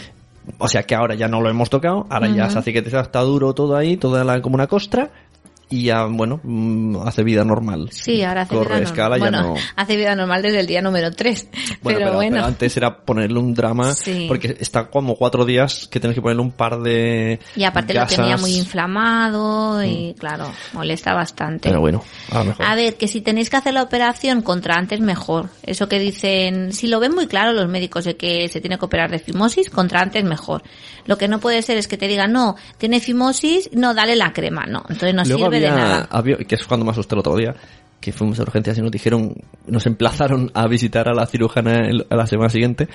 O 0.59 0.69
sea 0.69 0.83
que 0.83 0.95
ahora 0.95 1.15
ya 1.15 1.29
no 1.29 1.41
lo 1.41 1.51
hemos 1.51 1.69
tocado, 1.69 2.07
ahora 2.09 2.29
ya 2.29 2.49
se 2.49 2.59
ha 2.59 2.63
cicatrizado, 2.63 3.03
está 3.03 3.21
duro 3.21 3.53
todo 3.53 3.77
ahí, 3.77 3.97
toda 3.97 4.25
la, 4.25 4.41
como 4.41 4.55
una 4.55 4.67
costra, 4.67 5.11
y 5.71 5.85
ya, 5.85 6.05
bueno, 6.05 6.41
mm, 6.43 7.07
hace 7.07 7.23
vida 7.23 7.45
normal. 7.45 7.91
Sí, 7.93 8.23
ahora 8.23 8.43
hace 8.43 8.57
vida 8.57 8.79
escala, 8.79 9.19
normal. 9.19 9.33
Ya 9.33 9.43
no... 9.43 9.55
hace 9.77 9.97
vida 9.97 10.15
normal 10.15 10.43
desde 10.43 10.61
el 10.61 10.67
día 10.67 10.83
número 10.83 11.11
3. 11.13 11.49
Bueno, 11.81 12.01
pero, 12.01 12.15
bueno. 12.15 12.45
antes 12.45 12.77
era 12.77 12.99
ponerle 13.05 13.39
un 13.39 13.55
drama, 13.55 13.95
porque 14.27 14.57
está 14.59 14.91
como 14.91 15.15
cuatro 15.15 15.45
días 15.45 15.89
que 15.89 16.01
tienes 16.01 16.17
que 16.17 16.21
ponerle 16.21 16.43
un 16.43 16.51
par 16.51 16.81
de 16.81 17.39
Y 17.55 17.63
aparte 17.63 17.95
lo 17.95 18.05
tenía 18.05 18.37
muy 18.37 18.57
inflamado 18.57 19.83
y, 19.85 20.13
mm. 20.13 20.19
claro, 20.19 20.51
molesta 20.73 21.15
bastante. 21.15 21.69
Pero 21.69 21.81
bueno, 21.81 22.03
a, 22.33 22.43
mejor. 22.43 22.67
a 22.67 22.75
ver, 22.75 22.97
que 22.97 23.07
si 23.07 23.21
tenéis 23.21 23.49
que 23.49 23.57
hacer 23.57 23.75
la 23.75 23.83
operación 23.83 24.43
contra 24.43 24.75
antes, 24.75 25.01
mejor. 25.01 25.51
Eso 25.63 25.89
que 25.89 25.99
dicen, 26.01 26.73
si 26.73 26.89
lo 26.89 26.99
ven 27.01 27.15
muy 27.15 27.27
claro 27.27 27.53
los 27.53 27.69
médicos 27.69 28.05
de 28.05 28.17
que 28.17 28.49
se 28.49 28.61
tiene 28.61 28.77
que 28.77 28.85
operar 28.85 29.11
de 29.11 29.21
fimosis, 29.21 29.71
contra 29.71 30.01
antes, 30.01 30.25
mejor. 30.25 30.63
Lo 31.07 31.17
que 31.17 31.29
no 31.29 31.41
puede 31.41 31.63
ser 31.63 31.79
es 31.79 31.89
que 31.89 31.97
te 31.97 32.09
digan, 32.09 32.33
no, 32.33 32.57
tiene 32.77 33.01
fimosis, 33.01 33.71
no, 33.73 33.95
dale 33.95 34.17
la 34.17 34.33
crema, 34.33 34.67
no. 34.67 34.81
Entonces 34.89 35.15
no 35.15 35.25
sirve 35.25 35.58
de 35.61 35.71
nada. 35.71 36.09
que 36.47 36.55
es 36.55 36.65
cuando 36.65 36.85
me 36.85 36.93
asusté 36.93 37.15
el 37.15 37.21
otro 37.21 37.37
día, 37.37 37.55
que 38.01 38.13
fuimos 38.13 38.39
a 38.39 38.43
urgencias 38.43 38.79
y 38.79 38.83
nos 38.83 38.91
dijeron, 38.91 39.35
nos 39.67 39.87
emplazaron 39.87 40.51
a 40.55 40.67
visitar 40.69 41.09
a 41.09 41.15
la 41.15 41.27
cirujana 41.27 41.91
a 42.09 42.17
la 42.17 42.27
semana 42.27 42.49
siguiente 42.51 42.89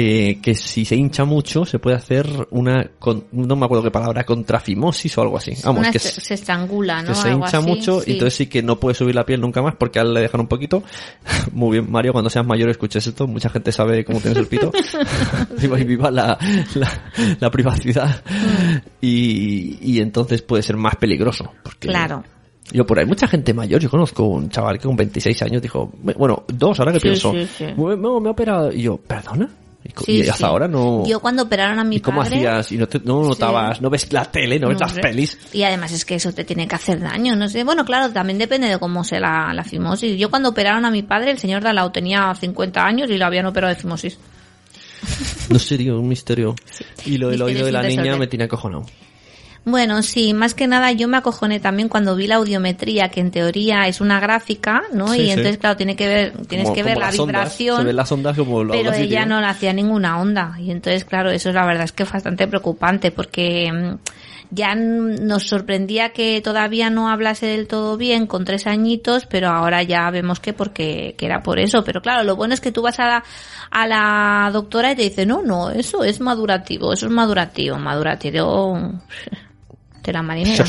eh, 0.00 0.38
que 0.40 0.54
si 0.54 0.84
se 0.84 0.94
hincha 0.94 1.24
mucho 1.24 1.64
se 1.64 1.80
puede 1.80 1.96
hacer 1.96 2.28
una, 2.50 2.88
no 3.32 3.56
me 3.56 3.64
acuerdo 3.64 3.82
qué 3.82 3.90
palabra, 3.90 4.22
contrafimosis 4.22 5.18
o 5.18 5.22
algo 5.22 5.38
así. 5.38 5.54
Vamos, 5.64 5.88
que 5.88 5.98
se, 5.98 6.34
estrangula, 6.34 7.02
¿no? 7.02 7.08
Que 7.08 7.14
se 7.16 7.32
hincha 7.32 7.60
mucho 7.60 8.02
y 8.06 8.12
entonces 8.12 8.34
sí 8.34 8.46
que 8.46 8.62
no 8.62 8.78
puede 8.78 8.94
subir 8.94 9.16
la 9.16 9.26
piel 9.26 9.40
nunca 9.40 9.60
más 9.60 9.74
porque 9.74 9.98
a 9.98 10.02
él 10.02 10.14
le 10.14 10.20
dejan 10.20 10.42
un 10.42 10.46
poquito. 10.46 10.84
Muy 11.52 11.78
bien, 11.78 11.90
Mario, 11.90 12.12
cuando 12.12 12.30
seas 12.30 12.46
mayor 12.46 12.70
escuches 12.70 13.04
esto, 13.08 13.26
mucha 13.26 13.48
gente 13.48 13.72
sabe 13.72 14.04
cómo 14.04 14.20
tienes 14.20 14.38
el 14.38 14.46
pito. 14.46 14.70
viva 15.60 15.80
y 15.80 15.84
viva 15.84 16.12
la, 16.12 16.38
la, 17.40 17.50
privacidad. 17.50 18.22
Mm. 18.24 18.76
Y, 19.00 19.78
y 19.82 20.00
entonces 20.00 20.42
puede 20.42 20.62
ser 20.62 20.76
más 20.76 20.94
peligroso. 20.94 21.52
Porque, 21.64 21.88
claro. 21.88 22.22
Yo 22.72 22.86
por 22.86 22.98
ahí, 22.98 23.06
mucha 23.06 23.26
gente 23.26 23.54
mayor, 23.54 23.80
yo 23.80 23.90
conozco 23.90 24.24
un 24.24 24.50
chaval 24.50 24.78
que 24.78 24.86
con 24.86 24.96
26 24.96 25.42
años 25.42 25.62
dijo, 25.62 25.90
bueno, 26.02 26.44
dos, 26.48 26.78
ahora 26.80 26.92
que 26.92 27.00
pienso, 27.00 27.32
me, 27.32 27.96
me, 27.96 28.28
ha 28.28 28.30
operado, 28.30 28.72
y 28.72 28.82
yo, 28.82 28.98
¿perdona? 28.98 29.48
Y, 30.06 30.28
hasta 30.28 30.48
ahora 30.48 30.68
no. 30.68 31.06
Yo 31.06 31.20
cuando 31.20 31.44
operaron 31.44 31.78
a 31.78 31.84
mi 31.84 31.96
¿Y 31.96 32.00
cómo 32.00 32.20
hacías? 32.20 32.72
Y 32.72 32.76
no, 32.76 32.86
no 33.04 33.22
notabas, 33.28 33.80
no 33.80 33.88
ves 33.88 34.12
la 34.12 34.24
tele, 34.24 34.58
no, 34.58 34.68
ves 34.68 34.80
las 34.80 34.92
pelis. 34.94 35.38
Y 35.52 35.62
además 35.62 35.92
es 35.92 36.04
que 36.04 36.16
eso 36.16 36.32
te 36.32 36.44
tiene 36.44 36.68
que 36.68 36.74
hacer 36.74 37.00
daño, 37.00 37.36
no 37.36 37.48
sé. 37.48 37.64
Bueno, 37.64 37.84
claro, 37.84 38.12
también 38.12 38.38
depende 38.38 38.68
de 38.68 38.78
cómo 38.78 39.02
sea 39.02 39.20
la, 39.20 39.54
la 39.54 39.64
fimosis. 39.64 40.18
Yo 40.18 40.30
cuando 40.30 40.50
operaron 40.50 40.84
a 40.84 40.90
mi 40.90 41.02
padre, 41.02 41.30
el 41.30 41.38
señor 41.38 41.62
Dalao 41.62 41.90
tenía 41.90 42.34
50 42.34 42.84
años 42.84 43.10
y 43.10 43.16
lo 43.16 43.24
habían 43.24 43.46
operado 43.46 43.72
de 43.72 43.80
fimosis. 43.80 44.18
No 45.48 45.58
sería 45.58 45.94
un 45.94 46.08
misterio. 46.08 46.54
Y 47.06 47.16
lo 47.16 47.30
del 47.30 47.40
oído 47.40 47.64
de 47.64 47.72
la 47.72 47.82
niña 47.82 48.16
me 48.16 48.26
tiene 48.26 48.44
acojonado. 48.44 48.84
Bueno, 49.68 50.02
sí, 50.02 50.32
más 50.32 50.54
que 50.54 50.66
nada 50.66 50.92
yo 50.92 51.08
me 51.08 51.18
acojoné 51.18 51.60
también 51.60 51.88
cuando 51.88 52.16
vi 52.16 52.26
la 52.26 52.36
audiometría, 52.36 53.10
que 53.10 53.20
en 53.20 53.30
teoría 53.30 53.86
es 53.86 54.00
una 54.00 54.18
gráfica, 54.18 54.82
¿no? 54.92 55.14
y 55.14 55.30
entonces, 55.30 55.58
claro, 55.58 55.76
tiene 55.76 55.94
que 55.94 56.06
ver, 56.06 56.32
tienes 56.46 56.70
que 56.70 56.82
ver 56.82 56.96
la 56.96 57.10
vibración. 57.10 57.94
las 57.94 58.10
ondas 58.10 58.36
como 58.36 58.66
Pero 58.66 58.92
ella 58.94 59.26
no 59.26 59.40
le 59.40 59.46
hacía 59.46 59.74
ninguna 59.74 60.20
onda. 60.20 60.56
Y 60.58 60.70
entonces, 60.70 61.04
claro, 61.04 61.30
eso 61.30 61.50
es 61.50 61.54
la 61.54 61.66
verdad 61.66 61.84
es 61.84 61.92
que 61.92 62.04
es 62.04 62.10
bastante 62.10 62.46
preocupante 62.46 63.10
porque 63.10 63.70
mm, 63.70 63.96
ya 64.50 64.74
nos 64.74 65.46
sorprendía 65.46 66.10
que 66.10 66.40
todavía 66.40 66.88
no 66.88 67.10
hablase 67.10 67.46
del 67.46 67.66
todo 67.66 67.98
bien 67.98 68.26
con 68.26 68.46
tres 68.46 68.66
añitos, 68.66 69.26
pero 69.26 69.48
ahora 69.48 69.82
ya 69.82 70.10
vemos 70.10 70.40
que 70.40 70.54
porque 70.54 71.14
que 71.18 71.26
era 71.26 71.42
por 71.42 71.58
eso. 71.58 71.84
Pero 71.84 72.00
claro, 72.00 72.24
lo 72.24 72.36
bueno 72.36 72.54
es 72.54 72.60
que 72.60 72.72
tú 72.72 72.80
vas 72.80 72.98
a 73.00 73.06
la, 73.06 73.24
a 73.70 73.86
la 73.86 74.50
doctora 74.50 74.92
y 74.92 74.96
te 74.96 75.02
dice, 75.02 75.26
no, 75.26 75.42
no, 75.42 75.70
eso 75.70 76.04
es 76.04 76.20
madurativo, 76.20 76.94
eso 76.94 77.06
es 77.06 77.12
madurativo, 77.12 77.76
madurativo 77.76 78.78
la 80.12 80.22
marinera. 80.22 80.64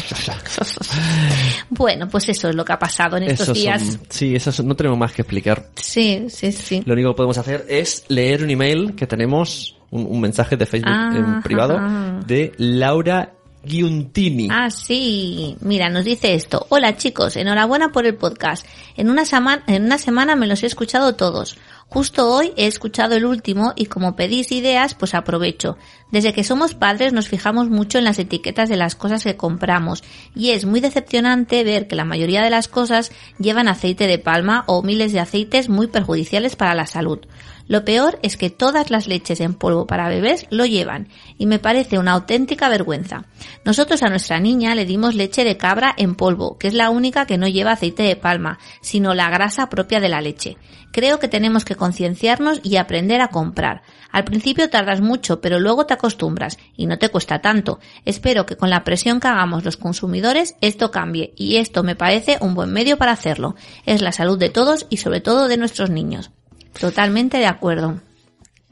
bueno, 1.70 2.08
pues 2.08 2.30
eso 2.30 2.50
es 2.50 2.56
lo 2.56 2.66
que 2.66 2.74
ha 2.74 2.80
pasado 2.80 3.18
en 3.18 3.24
estos 3.24 3.54
días. 3.54 4.00
sí, 4.10 4.36
eso 4.36 4.64
no 4.64 4.76
tenemos 4.76 4.98
más 4.98 5.14
que 5.14 5.22
explicar. 5.22 5.70
Sí, 5.76 6.26
sí, 6.30 6.52
sí. 6.52 6.84
Lo 6.86 6.94
único 6.94 7.12
que 7.12 7.18
podemos 7.18 7.38
hacer 7.38 7.66
es 7.70 8.06
leer 8.08 8.44
un 8.44 8.50
email 8.50 8.96
que 8.96 9.08
tenemos, 9.08 9.76
un, 9.92 10.20
mensaje 10.20 10.58
de 10.58 10.66
Facebook 10.66 11.16
en 11.16 11.26
ah, 11.26 11.42
privado 11.44 11.80
de 12.26 12.52
Laura 12.58 13.34
Giuntini. 13.64 14.48
Ah, 14.52 14.70
sí. 14.70 15.58
Mira, 15.62 15.90
nos 15.90 16.06
dice 16.06 16.34
esto. 16.34 16.66
Hola 16.70 16.96
chicos, 16.96 17.36
enhorabuena 17.36 17.92
por 17.92 18.06
el 18.06 18.16
podcast. 18.16 18.66
En 18.96 19.10
una, 19.10 19.24
en 19.68 19.86
una 19.86 19.98
semana 19.98 20.36
me 20.36 20.48
los 20.48 20.64
he 20.64 20.66
escuchado 20.66 21.16
todos. 21.16 21.58
Justo 21.88 22.32
hoy 22.32 22.54
he 22.56 22.68
escuchado 22.68 23.16
el 23.16 23.26
último 23.26 23.74
y 23.76 23.88
como 23.88 24.16
pedís 24.16 24.52
ideas, 24.52 24.94
pues 24.94 25.16
aprovecho. 25.16 25.76
Desde 26.12 26.34
que 26.34 26.44
somos 26.44 26.76
padres 26.76 27.14
nos 27.14 27.28
fijamos 27.28 27.70
mucho 27.70 27.98
en 27.98 28.04
las 28.04 28.20
etiquetas 28.20 28.70
de 28.70 28.78
las 28.78 28.96
cosas 28.96 29.24
que 29.24 29.36
compramos 29.36 30.04
y 30.36 30.52
es 30.52 30.66
muy 30.66 30.82
decepcionante 30.82 31.64
ver 31.64 31.88
que 31.88 31.96
la 31.96 32.06
mayoría 32.06 32.44
de 32.44 32.52
las 32.52 32.68
cosas 32.68 33.12
llevan 33.40 33.68
aceite 33.68 34.06
de 34.06 34.20
palma 34.20 34.66
o 34.68 34.84
miles 34.84 35.14
de 35.14 35.20
aceites 35.20 35.68
muy 35.68 35.88
perjudiciales 35.88 36.56
para 36.56 36.76
la 36.76 36.86
salud. 36.86 37.20
Lo 37.70 37.86
peor 37.86 38.18
es 38.24 38.36
que 38.36 38.50
todas 38.50 38.90
las 38.90 39.08
leches 39.08 39.40
en 39.42 39.54
polvo 39.54 39.86
para 39.86 40.10
bebés 40.10 40.48
lo 40.50 40.66
llevan 40.66 41.08
y 41.38 41.46
me 41.46 41.60
parece 41.60 42.00
una 42.00 42.14
auténtica 42.14 42.68
vergüenza. 42.68 43.26
Nosotros 43.64 44.02
a 44.02 44.10
nuestra 44.10 44.40
niña 44.40 44.74
le 44.74 44.88
dimos 44.88 45.14
leche 45.14 45.44
de 45.44 45.56
cabra 45.56 45.94
en 45.96 46.16
polvo, 46.16 46.58
que 46.58 46.68
es 46.68 46.74
la 46.74 46.90
única 46.90 47.28
que 47.28 47.38
no 47.38 47.48
lleva 47.48 47.74
aceite 47.74 48.02
de 48.02 48.16
palma, 48.16 48.58
sino 48.82 49.14
la 49.14 49.30
grasa 49.30 49.70
propia 49.70 50.00
de 50.00 50.10
la 50.10 50.20
leche. 50.20 50.58
Creo 50.92 51.20
que 51.20 51.28
tenemos 51.28 51.64
que 51.64 51.76
concienciarnos 51.76 52.60
y 52.64 52.78
aprender 52.78 53.22
a 53.22 53.28
comprar. 53.28 53.84
Al 54.12 54.24
principio 54.24 54.72
tardas 54.72 55.00
mucho, 55.00 55.40
pero 55.40 55.60
luego 55.60 55.86
te 55.86 55.94
acostumbras 55.94 56.58
y 56.76 56.88
no 56.88 56.98
te 56.98 57.10
cuesta 57.10 57.40
tanto. 57.40 57.80
Espero 58.04 58.48
que 58.48 58.58
con 58.58 58.72
la 58.72 58.84
presión 58.84 59.20
que 59.20 59.28
hagamos 59.28 59.64
los 59.64 59.78
consumidores 59.78 60.56
esto 60.62 60.90
cambie 60.90 61.34
y 61.38 61.58
esto 61.58 61.84
me 61.84 61.96
parece 61.96 62.40
un 62.42 62.56
buen 62.56 62.74
medio 62.74 62.98
para 62.98 63.12
hacerlo. 63.12 63.54
Es 63.86 64.02
la 64.02 64.12
salud 64.12 64.40
de 64.40 64.50
todos 64.50 64.88
y 64.90 64.98
sobre 64.98 65.22
todo 65.22 65.48
de 65.48 65.58
nuestros 65.58 65.92
niños. 65.92 66.32
Totalmente 66.80 67.38
de 67.38 67.46
acuerdo. 67.46 68.00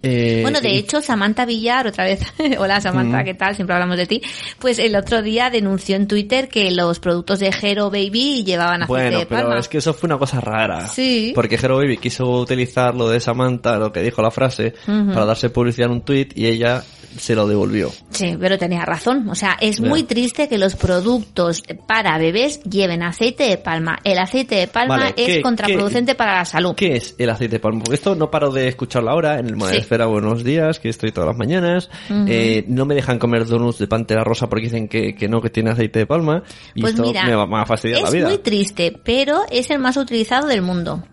Eh, 0.03 0.39
bueno, 0.43 0.61
de 0.61 0.77
hecho, 0.77 1.01
Samantha 1.01 1.45
Villar, 1.45 1.87
otra 1.87 2.05
vez, 2.05 2.21
hola 2.59 2.79
Samantha, 2.79 3.23
¿qué 3.23 3.33
tal? 3.33 3.55
Siempre 3.55 3.73
hablamos 3.73 3.97
de 3.97 4.05
ti. 4.05 4.21
Pues 4.59 4.77
el 4.77 4.95
otro 4.95 5.21
día 5.23 5.49
denunció 5.49 5.95
en 5.95 6.07
Twitter 6.07 6.49
que 6.49 6.69
los 6.71 6.99
productos 6.99 7.39
de 7.39 7.51
Hero 7.61 7.89
Baby 7.89 8.43
llevaban 8.43 8.83
aceite 8.83 9.01
bueno, 9.01 9.19
de 9.19 9.25
palma. 9.25 9.49
pero 9.49 9.59
es 9.59 9.67
que 9.67 9.79
eso 9.79 9.93
fue 9.93 10.07
una 10.07 10.19
cosa 10.19 10.39
rara. 10.39 10.87
Sí. 10.87 11.31
Porque 11.33 11.55
Hero 11.55 11.77
Baby 11.77 11.97
quiso 11.97 12.29
utilizar 12.29 12.95
lo 12.95 13.09
de 13.09 13.19
Samantha, 13.19 13.77
lo 13.77 13.91
que 13.91 14.03
dijo 14.03 14.21
la 14.21 14.31
frase, 14.31 14.75
para 14.85 15.25
darse 15.25 15.49
publicidad 15.49 15.87
en 15.87 15.93
un 15.93 16.01
tweet 16.01 16.29
y 16.35 16.45
ella 16.45 16.83
se 17.17 17.35
lo 17.35 17.47
devolvió. 17.47 17.91
Sí, 18.09 18.35
pero 18.39 18.57
tenía 18.57 18.85
razón. 18.85 19.29
O 19.29 19.35
sea, 19.35 19.57
es 19.59 19.79
muy 19.79 20.03
triste 20.03 20.47
que 20.47 20.57
los 20.57 20.75
productos 20.75 21.63
para 21.87 22.17
bebés 22.17 22.61
lleven 22.63 23.03
aceite 23.03 23.43
de 23.43 23.57
palma. 23.57 23.97
El 24.03 24.17
aceite 24.19 24.55
de 24.55 24.67
palma 24.67 25.13
es 25.15 25.41
contraproducente 25.41 26.15
para 26.15 26.37
la 26.37 26.45
salud. 26.45 26.75
¿Qué 26.75 26.95
es 26.95 27.15
el 27.17 27.29
aceite 27.29 27.55
de 27.55 27.59
palma? 27.59 27.81
Porque 27.83 27.95
esto 27.95 28.15
no 28.15 28.31
paro 28.31 28.51
de 28.51 28.67
escucharlo 28.67 29.11
ahora 29.11 29.39
en 29.39 29.47
el 29.47 29.61
Esfera 29.73 30.05
Buenos 30.05 30.43
Días, 30.43 30.79
que 30.79 30.89
estoy 30.89 31.11
todas 31.11 31.27
las 31.27 31.37
mañanas. 31.37 31.89
eh, 32.09 32.65
no 32.67 32.85
me 32.85 32.95
dejan 32.95 33.19
comer 33.19 33.45
donuts 33.45 33.79
de 33.79 33.87
pantera 33.87 34.23
rosa 34.23 34.47
porque 34.47 34.65
dicen 34.65 34.87
que, 34.87 35.15
que 35.15 35.27
no, 35.27 35.41
que 35.41 35.49
tiene 35.49 35.71
aceite 35.71 35.99
de 35.99 36.05
palma. 36.05 36.43
Y 36.73 36.81
pues 36.81 36.93
esto 36.93 37.07
mira, 37.07 37.25
me 37.25 37.35
va, 37.35 37.61
a 37.61 37.65
fastidiar 37.65 38.01
la 38.01 38.09
vida. 38.09 38.27
Es 38.27 38.33
muy 38.33 38.39
triste, 38.39 38.97
pero 39.03 39.41
es 39.49 39.69
el 39.69 39.79
más 39.79 39.97
utilizado 39.97 40.47
del 40.47 40.61
mundo. 40.61 41.03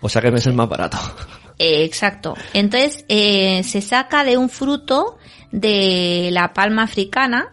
O 0.00 0.08
sea 0.08 0.22
que 0.22 0.30
me 0.30 0.38
es 0.38 0.46
el 0.46 0.54
más 0.54 0.68
barato. 0.68 0.98
Eh, 1.62 1.84
exacto. 1.84 2.34
Entonces, 2.54 3.04
eh, 3.08 3.62
se 3.64 3.82
saca 3.82 4.24
de 4.24 4.38
un 4.38 4.48
fruto 4.48 5.18
de 5.52 6.30
la 6.32 6.52
palma 6.52 6.84
africana 6.84 7.50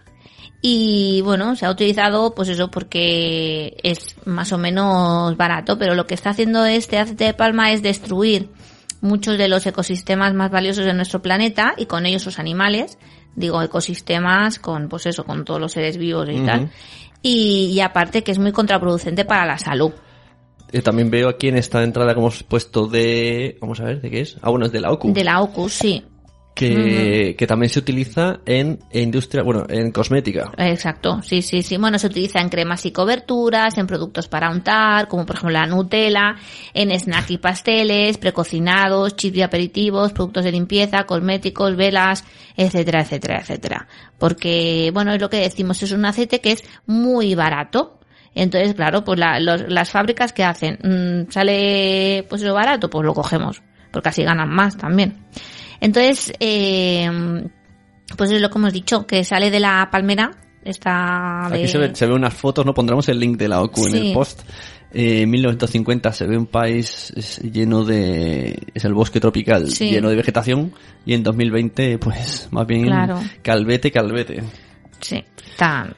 y 0.62 1.22
bueno, 1.22 1.56
se 1.56 1.66
ha 1.66 1.72
utilizado 1.72 2.34
pues 2.34 2.50
eso 2.50 2.70
porque 2.70 3.77
es 3.84 4.16
más 4.25 4.51
o 4.51 4.58
menos 4.58 5.38
barato, 5.38 5.77
pero 5.77 5.94
lo 5.96 6.08
que 6.08 6.16
está 6.16 6.32
haciendo 6.32 6.66
este 6.66 6.98
aceite 6.98 7.25
de 7.25 7.34
palma 7.34 7.72
es 7.72 7.84
destruir 7.84 8.50
muchos 9.01 9.38
de 9.38 9.48
los 9.48 9.66
ecosistemas 9.66 10.34
más 10.34 10.50
valiosos 10.50 10.86
de 10.86 10.94
nuestro 10.94 11.22
planeta 11.22 11.74
y 11.77 11.86
con 11.86 12.06
ellos 12.06 12.24
sus 12.24 12.39
animales. 12.39 12.98
Digo, 13.36 13.62
ecosistemas 13.62 14.58
con, 14.58 14.89
pues 14.89 15.06
eso, 15.06 15.24
con 15.24 15.46
todos 15.46 15.62
los 15.62 15.72
seres 15.72 15.98
vivos 15.98 16.27
y 16.32 16.39
tal. 16.39 16.72
Y, 17.22 17.70
y 17.72 17.80
aparte 17.82 18.24
que 18.24 18.32
es 18.32 18.39
muy 18.39 18.51
contraproducente 18.51 19.25
para 19.25 19.46
la 19.46 19.60
salud. 19.60 19.92
Eh, 20.72 20.82
también 20.82 21.12
veo 21.12 21.30
aquí 21.30 21.48
en 21.48 21.58
esta 21.58 21.84
entrada 21.84 22.13
que 22.13 22.20
hemos 22.20 22.44
puesto 22.44 22.88
de... 22.88 23.58
Vamos 23.62 23.80
a 23.80 23.86
ver, 23.86 24.01
¿de 24.01 24.10
qué 24.10 24.22
es? 24.22 24.38
Ah, 24.42 24.50
bueno, 24.50 24.66
es 24.66 24.72
de 24.72 24.82
la 24.82 24.92
OCU. 24.92 25.13
De 25.13 25.24
la 25.24 25.42
OCU, 25.42 25.70
sí. 25.70 26.04
Que, 26.58 27.36
que 27.38 27.48
también 27.48 27.70
se 27.70 27.80
utiliza 27.80 28.40
en 28.46 28.80
industria, 28.92 29.44
bueno, 29.44 29.66
en 29.70 29.92
cosmética. 29.92 30.52
Exacto, 30.58 31.22
sí, 31.22 31.42
sí, 31.42 31.62
sí. 31.62 31.78
Bueno, 31.78 32.00
se 32.00 32.08
utiliza 32.08 32.40
en 32.40 32.50
cremas 32.50 32.86
y 32.86 32.92
coberturas, 32.92 33.78
en 33.78 33.86
productos 33.88 34.28
para 34.28 34.50
untar, 34.50 35.08
como 35.08 35.26
por 35.26 35.36
ejemplo 35.36 35.52
la 35.54 35.66
Nutella, 35.68 36.36
en 36.74 36.92
snack 36.92 37.30
y 37.32 37.38
pasteles, 37.38 38.18
precocinados, 38.18 39.16
chips 39.16 39.38
y 39.38 39.42
aperitivos, 39.42 40.14
productos 40.14 40.44
de 40.44 40.52
limpieza, 40.52 41.04
cosméticos, 41.06 41.76
velas, 41.76 42.24
etcétera, 42.56 43.02
etcétera, 43.02 43.40
etcétera. 43.42 43.88
Porque, 44.18 44.90
bueno, 44.94 45.14
es 45.14 45.22
lo 45.22 45.30
que 45.30 45.38
decimos, 45.38 45.82
es 45.84 45.92
un 45.92 46.06
aceite 46.06 46.42
que 46.42 46.52
es 46.54 46.64
muy 46.86 47.36
barato. 47.36 48.00
Entonces, 48.34 48.74
claro, 48.76 49.04
pues 49.04 49.20
la- 49.20 49.40
los- 49.40 49.68
las 49.68 49.90
fábricas 49.90 50.32
que 50.34 50.44
hacen, 50.44 50.78
Mm, 50.84 51.32
sale 51.32 52.26
pues 52.30 52.42
lo 52.44 52.54
barato, 52.54 52.90
pues 52.90 53.04
lo 53.06 53.14
cogemos, 53.14 53.62
porque 53.92 54.10
así 54.10 54.24
ganan 54.24 54.50
más 54.50 54.78
también. 54.78 55.16
Entonces, 55.79 56.34
eh, 56.39 57.10
pues 58.17 58.31
es 58.31 58.41
lo 58.41 58.50
que 58.50 58.57
hemos 58.57 58.74
dicho, 58.74 59.05
que 59.05 59.24
sale 59.24 59.51
de 59.51 59.60
la 59.60 59.89
palmera, 59.91 60.31
está 60.63 61.48
de... 61.51 61.57
Aquí 61.60 61.67
se 61.67 61.77
ve, 61.77 61.96
se 61.96 62.05
ve 62.05 62.13
unas 62.13 62.34
fotos, 62.34 62.65
¿no? 62.65 62.74
Pondremos 62.74 63.07
el 63.10 63.19
link 63.19 63.38
de 63.38 63.48
la 63.48 63.62
OCU 63.62 63.86
en 63.88 63.91
Sí. 63.91 64.07
el 64.10 64.13
post. 64.13 64.41
Eh, 64.93 65.24
en 65.24 65.29
1950 65.29 66.13
se 66.13 66.25
ve 66.25 66.38
un 66.38 66.46
país 66.48 67.13
lleno 67.43 67.84
de... 67.84 68.57
es 68.74 68.86
el 68.86 68.93
bosque 68.93 69.19
tropical, 69.19 69.69
Sí. 69.69 69.89
lleno 69.91 70.10
de 70.10 70.15
vegetación. 70.15 70.74
Y 71.05 71.13
en 71.13 71.24
2020, 71.24 71.98
pues, 72.00 72.48
más 72.51 72.65
bien 72.65 72.86
Claro. 72.86 73.19
calvete, 73.41 73.91
calvete. 73.91 74.43
Sí, 75.01 75.24
está... 75.51 75.93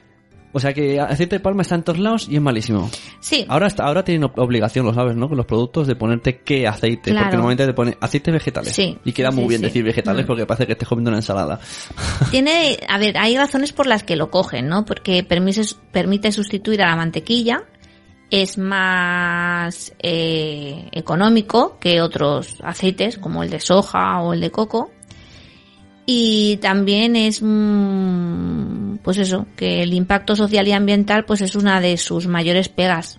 O 0.52 0.58
sea 0.60 0.72
que 0.74 0.98
aceite 1.00 1.36
de 1.36 1.40
palma 1.40 1.62
está 1.62 1.76
en 1.76 1.82
todos 1.84 1.98
lados 1.98 2.26
y 2.28 2.36
es 2.36 2.42
malísimo. 2.42 2.90
Sí, 3.20 3.44
Ahora 3.48 3.66
está, 3.68 3.84
ahora 3.84 4.04
tienen 4.04 4.28
ob- 4.28 4.32
obligación, 4.42 4.84
lo 4.84 4.92
sabes, 4.92 5.14
¿no? 5.16 5.28
Con 5.28 5.36
los 5.36 5.46
productos 5.46 5.86
de 5.86 5.94
ponerte 5.96 6.40
qué 6.40 6.66
aceite. 6.66 7.10
Claro. 7.12 7.26
Porque 7.26 7.36
normalmente 7.36 7.66
te 7.66 7.72
pone 7.74 7.96
aceites 8.00 8.34
vegetales. 8.34 8.72
Sí, 8.74 8.98
Y 9.04 9.12
queda 9.12 9.30
muy 9.30 9.44
sí, 9.44 9.48
bien 9.48 9.60
sí. 9.60 9.66
decir 9.66 9.84
vegetales 9.84 10.24
Mm. 10.24 10.26
porque 10.26 10.46
parece 10.46 10.66
que 10.66 10.72
estés 10.72 10.88
comiendo 10.88 11.10
una 11.10 11.18
ensalada. 11.18 11.60
tiene, 12.30 12.78
a 12.88 12.98
ver, 12.98 13.16
hay 13.18 13.36
razones 13.36 13.72
por 13.72 13.86
las 13.86 14.02
que 14.02 14.16
lo 14.16 14.30
cogen, 14.30 14.66
¿no? 14.68 14.84
Porque 14.84 15.22
permite, 15.22 15.62
permite 15.92 16.32
sustituir 16.32 16.82
a 16.82 16.88
la 16.90 16.96
mantequilla, 16.96 17.62
es 18.30 18.58
más 18.58 19.92
eh, 19.98 20.88
económico 20.92 21.78
que 21.80 22.00
otros 22.00 22.56
aceites 22.62 23.18
como 23.18 23.42
el 23.42 23.50
de 23.50 23.60
soja 23.60 24.20
o 24.22 24.32
el 24.32 24.40
de 24.40 24.50
coco 24.50 24.90
y 26.06 26.56
también 26.58 27.14
es 27.16 27.40
mm, 27.42 28.96
pues 29.02 29.18
eso 29.18 29.46
que 29.56 29.82
el 29.82 29.92
impacto 29.94 30.34
social 30.36 30.66
y 30.68 30.72
ambiental 30.72 31.24
pues 31.24 31.40
es 31.40 31.54
una 31.54 31.80
de 31.80 31.96
sus 31.96 32.26
mayores 32.26 32.68
pegas 32.68 33.18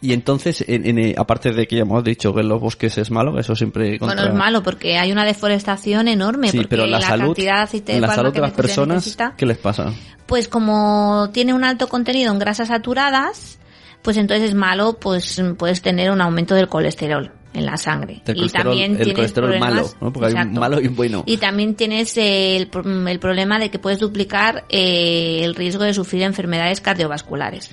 Y 0.00 0.12
entonces, 0.12 0.64
en- 0.68 0.86
en, 0.86 0.98
eh, 0.98 1.14
aparte 1.18 1.52
de 1.52 1.66
que 1.66 1.76
ya 1.76 1.82
hemos 1.82 2.04
dicho 2.04 2.32
que 2.34 2.40
en 2.42 2.48
los 2.48 2.60
bosques 2.60 2.96
es 2.98 3.10
malo, 3.10 3.38
eso 3.38 3.56
siempre 3.56 3.98
contra... 3.98 4.16
bueno 4.16 4.32
es 4.32 4.38
malo 4.38 4.62
porque 4.62 4.96
hay 4.98 5.10
una 5.10 5.24
deforestación 5.24 6.06
enorme 6.08 6.50
Sí, 6.50 6.58
porque 6.58 6.68
pero 6.68 6.86
la, 6.86 7.00
salud, 7.00 7.26
cantidad 7.34 7.56
de 7.56 7.62
aceite 7.62 7.92
de 7.94 8.00
la 8.00 8.06
palma 8.08 8.22
salud 8.22 8.32
que 8.32 8.40
de 8.40 8.46
las 8.46 8.52
personas, 8.56 8.96
necesita, 8.98 9.34
¿qué 9.36 9.46
les 9.46 9.58
pasa? 9.58 9.92
pues 10.26 10.46
como 10.46 11.30
tiene 11.32 11.54
un 11.54 11.64
alto 11.64 11.88
contenido 11.88 12.30
en 12.32 12.38
grasas 12.38 12.68
saturadas, 12.68 13.58
pues 14.02 14.16
entonces 14.18 14.50
es 14.50 14.54
malo, 14.54 14.98
pues 15.00 15.42
puedes 15.56 15.80
tener 15.82 16.10
un 16.10 16.20
aumento 16.20 16.54
del 16.54 16.68
colesterol 16.68 17.32
en 17.54 17.66
la 17.66 17.76
sangre. 17.76 18.22
Y 18.34 18.48
también 18.50 18.92
el 18.92 18.98
tienes 18.98 19.14
colesterol 19.14 19.50
problemas- 19.50 19.74
malo, 19.74 19.90
¿no? 20.00 20.12
Porque 20.12 20.36
hay 20.36 20.46
un 20.46 20.52
malo 20.54 20.80
y 20.80 20.86
un 20.86 20.96
bueno. 20.96 21.24
Y 21.26 21.38
también 21.38 21.74
tienes 21.74 22.16
el, 22.16 22.68
el 23.08 23.18
problema 23.18 23.58
de 23.58 23.70
que 23.70 23.78
puedes 23.78 23.98
duplicar 23.98 24.64
eh, 24.68 25.40
el 25.42 25.54
riesgo 25.54 25.84
de 25.84 25.94
sufrir 25.94 26.22
enfermedades 26.22 26.80
cardiovasculares. 26.80 27.70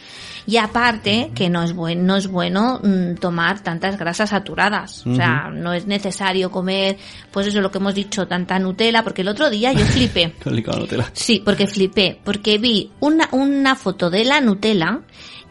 Y 0.48 0.58
aparte, 0.58 1.32
que 1.34 1.50
no 1.50 1.64
es 1.64 1.74
bueno, 1.74 2.04
no 2.04 2.16
es 2.18 2.28
bueno 2.28 2.80
mm, 2.84 3.16
tomar 3.16 3.62
tantas 3.62 3.98
grasas 3.98 4.30
saturadas. 4.30 5.06
O 5.08 5.16
sea, 5.16 5.50
no 5.52 5.74
es 5.74 5.88
necesario 5.88 6.52
comer, 6.52 6.98
pues 7.32 7.48
eso 7.48 7.58
es 7.58 7.64
lo 7.64 7.72
que 7.72 7.80
hemos 7.80 7.96
dicho, 7.96 8.28
tanta 8.28 8.60
Nutella, 8.60 9.04
porque 9.04 9.24
el 9.24 9.28
otro 9.30 9.50
día 9.50 9.74
yo 9.74 9.84
flipé. 9.86 10.34
Nutella. 10.46 11.10
Sí, 11.14 11.42
porque 11.44 11.66
flipé, 11.66 12.20
porque 12.24 12.60
vi 12.60 12.92
una, 13.00 13.28
una 13.32 13.76
foto 13.76 14.12
de 14.12 14.24
la 14.24 14.40
Nutella 14.40 15.02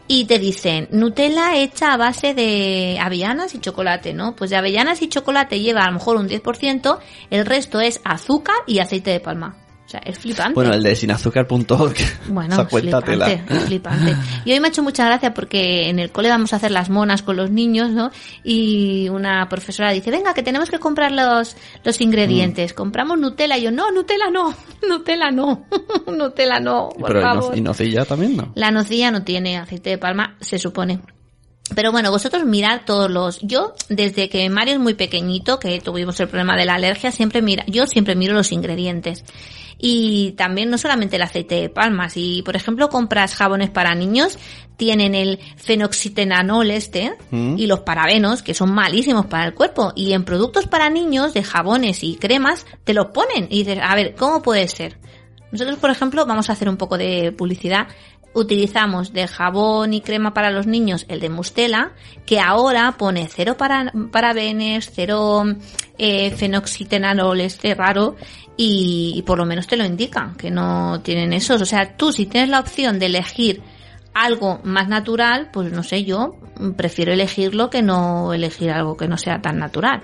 y 0.07 0.25
te 0.25 0.39
dicen 0.39 0.87
Nutella 0.91 1.55
hecha 1.55 1.93
a 1.93 1.97
base 1.97 2.33
de 2.33 2.97
avellanas 3.01 3.55
y 3.55 3.59
chocolate, 3.59 4.13
¿no? 4.13 4.35
Pues 4.35 4.49
de 4.49 4.57
avellanas 4.57 5.01
y 5.01 5.09
chocolate 5.09 5.59
lleva 5.59 5.81
a 5.81 5.87
lo 5.87 5.93
mejor 5.93 6.17
un 6.17 6.29
10%, 6.29 6.99
el 7.29 7.45
resto 7.45 7.81
es 7.81 8.01
azúcar 8.03 8.55
y 8.67 8.79
aceite 8.79 9.11
de 9.11 9.19
palma. 9.19 9.64
Sea, 9.95 10.01
es 10.03 10.19
flipante. 10.19 10.53
Bueno, 10.53 10.73
el 10.73 10.83
de 10.83 10.95
sinazúcar.org. 10.95 11.95
Bueno, 12.27 12.67
cuenta 12.69 13.01
flipante, 13.01 13.43
flipante. 13.65 14.15
Y 14.43 14.51
hoy 14.51 14.59
me 14.59 14.67
ha 14.67 14.69
hecho 14.69 14.83
mucha 14.83 15.05
gracia 15.05 15.33
porque 15.33 15.89
en 15.89 15.99
el 15.99 16.11
cole 16.11 16.29
vamos 16.29 16.53
a 16.53 16.57
hacer 16.57 16.71
las 16.71 16.89
monas 16.89 17.21
con 17.21 17.37
los 17.37 17.51
niños, 17.51 17.91
¿no? 17.91 18.11
Y 18.43 19.07
una 19.09 19.47
profesora 19.47 19.91
dice, 19.91 20.11
venga, 20.11 20.33
que 20.33 20.43
tenemos 20.43 20.69
que 20.69 20.79
comprar 20.79 21.11
los, 21.11 21.55
los 21.83 22.01
ingredientes. 22.01 22.73
Mm. 22.73 22.75
Compramos 22.75 23.19
Nutella. 23.19 23.57
Y 23.57 23.63
yo, 23.63 23.71
no, 23.71 23.91
Nutella 23.91 24.29
no, 24.31 24.53
Nutella 24.89 25.31
no, 25.31 25.65
Nutella 26.07 26.59
no, 26.59 26.89
por 26.89 27.07
Pero 27.07 27.21
favor. 27.21 27.57
y 27.57 27.61
nocilla 27.61 28.05
también, 28.05 28.35
¿no? 28.35 28.51
La 28.55 28.71
nocilla 28.71 29.11
no 29.11 29.23
tiene 29.23 29.57
aceite 29.57 29.91
de 29.91 29.97
palma, 29.97 30.35
se 30.41 30.59
supone. 30.59 30.99
Pero 31.73 31.91
bueno, 31.91 32.11
vosotros 32.11 32.45
mirad 32.45 32.81
todos 32.85 33.09
los. 33.09 33.39
Yo, 33.41 33.73
desde 33.89 34.29
que 34.29 34.47
Mario 34.49 34.75
es 34.75 34.79
muy 34.79 34.93
pequeñito, 34.93 35.59
que 35.59 35.79
tuvimos 35.81 36.19
el 36.19 36.27
problema 36.27 36.55
de 36.55 36.65
la 36.65 36.75
alergia, 36.75 37.11
siempre 37.11 37.41
mira, 37.41 37.63
yo 37.67 37.87
siempre 37.87 38.15
miro 38.15 38.33
los 38.35 38.51
ingredientes. 38.51 39.23
Y 39.77 40.31
también 40.33 40.69
no 40.69 40.77
solamente 40.77 41.17
el 41.17 41.21
aceite 41.21 41.55
de 41.55 41.69
palma, 41.69 42.09
si 42.09 42.41
por 42.43 42.55
ejemplo 42.55 42.89
compras 42.89 43.35
jabones 43.35 43.69
para 43.69 43.93
niños, 43.95 44.37
tienen 44.77 45.15
el 45.15 45.39
fenoxitenanol 45.57 46.71
este 46.71 47.13
Mm. 47.31 47.57
y 47.57 47.67
los 47.67 47.81
parabenos, 47.81 48.41
que 48.41 48.53
son 48.53 48.73
malísimos 48.73 49.25
para 49.25 49.45
el 49.45 49.53
cuerpo. 49.53 49.93
Y 49.95 50.13
en 50.13 50.23
productos 50.23 50.67
para 50.67 50.89
niños, 50.89 51.33
de 51.33 51.43
jabones 51.43 52.03
y 52.03 52.15
cremas, 52.15 52.65
te 52.83 52.93
los 52.93 53.07
ponen. 53.07 53.47
Y 53.49 53.63
dices, 53.63 53.79
a 53.81 53.95
ver, 53.95 54.15
¿cómo 54.15 54.41
puede 54.41 54.67
ser? 54.67 54.97
Nosotros, 55.51 55.77
por 55.79 55.89
ejemplo, 55.89 56.25
vamos 56.25 56.49
a 56.49 56.53
hacer 56.53 56.67
un 56.69 56.77
poco 56.77 56.97
de 56.97 57.31
publicidad. 57.31 57.87
Utilizamos 58.33 59.13
de 59.13 59.27
jabón 59.27 59.93
y 59.93 60.01
crema 60.01 60.33
para 60.33 60.51
los 60.51 60.67
niños 60.67 61.05
el 61.07 61.21
de 61.21 61.29
Mustela, 61.29 61.93
que 62.25 62.41
ahora 62.41 62.95
pone 62.97 63.29
cero 63.33 63.55
para, 63.57 63.93
parabenes, 64.11 64.91
cero 64.93 65.45
eh, 65.97 66.31
fenoxitenanol 66.31 67.39
este 67.39 67.73
raro, 67.75 68.17
y, 68.57 69.13
y 69.15 69.21
por 69.23 69.37
lo 69.37 69.45
menos 69.45 69.67
te 69.67 69.77
lo 69.77 69.85
indican, 69.85 70.35
que 70.35 70.51
no 70.51 71.01
tienen 71.01 71.33
esos. 71.33 71.61
O 71.61 71.65
sea, 71.65 71.95
tú 71.97 72.11
si 72.13 72.25
tienes 72.25 72.49
la 72.49 72.59
opción 72.59 72.99
de 72.99 73.07
elegir 73.07 73.61
algo 74.13 74.61
más 74.63 74.87
natural, 74.87 75.49
pues 75.51 75.71
no 75.71 75.83
sé, 75.83 76.03
yo 76.05 76.37
mm, 76.59 76.71
prefiero 76.71 77.11
elegirlo 77.11 77.69
que 77.69 77.81
no 77.81 78.33
elegir 78.33 78.71
algo 78.71 78.95
que 78.95 79.07
no 79.07 79.17
sea 79.17 79.41
tan 79.41 79.59
natural. 79.59 80.01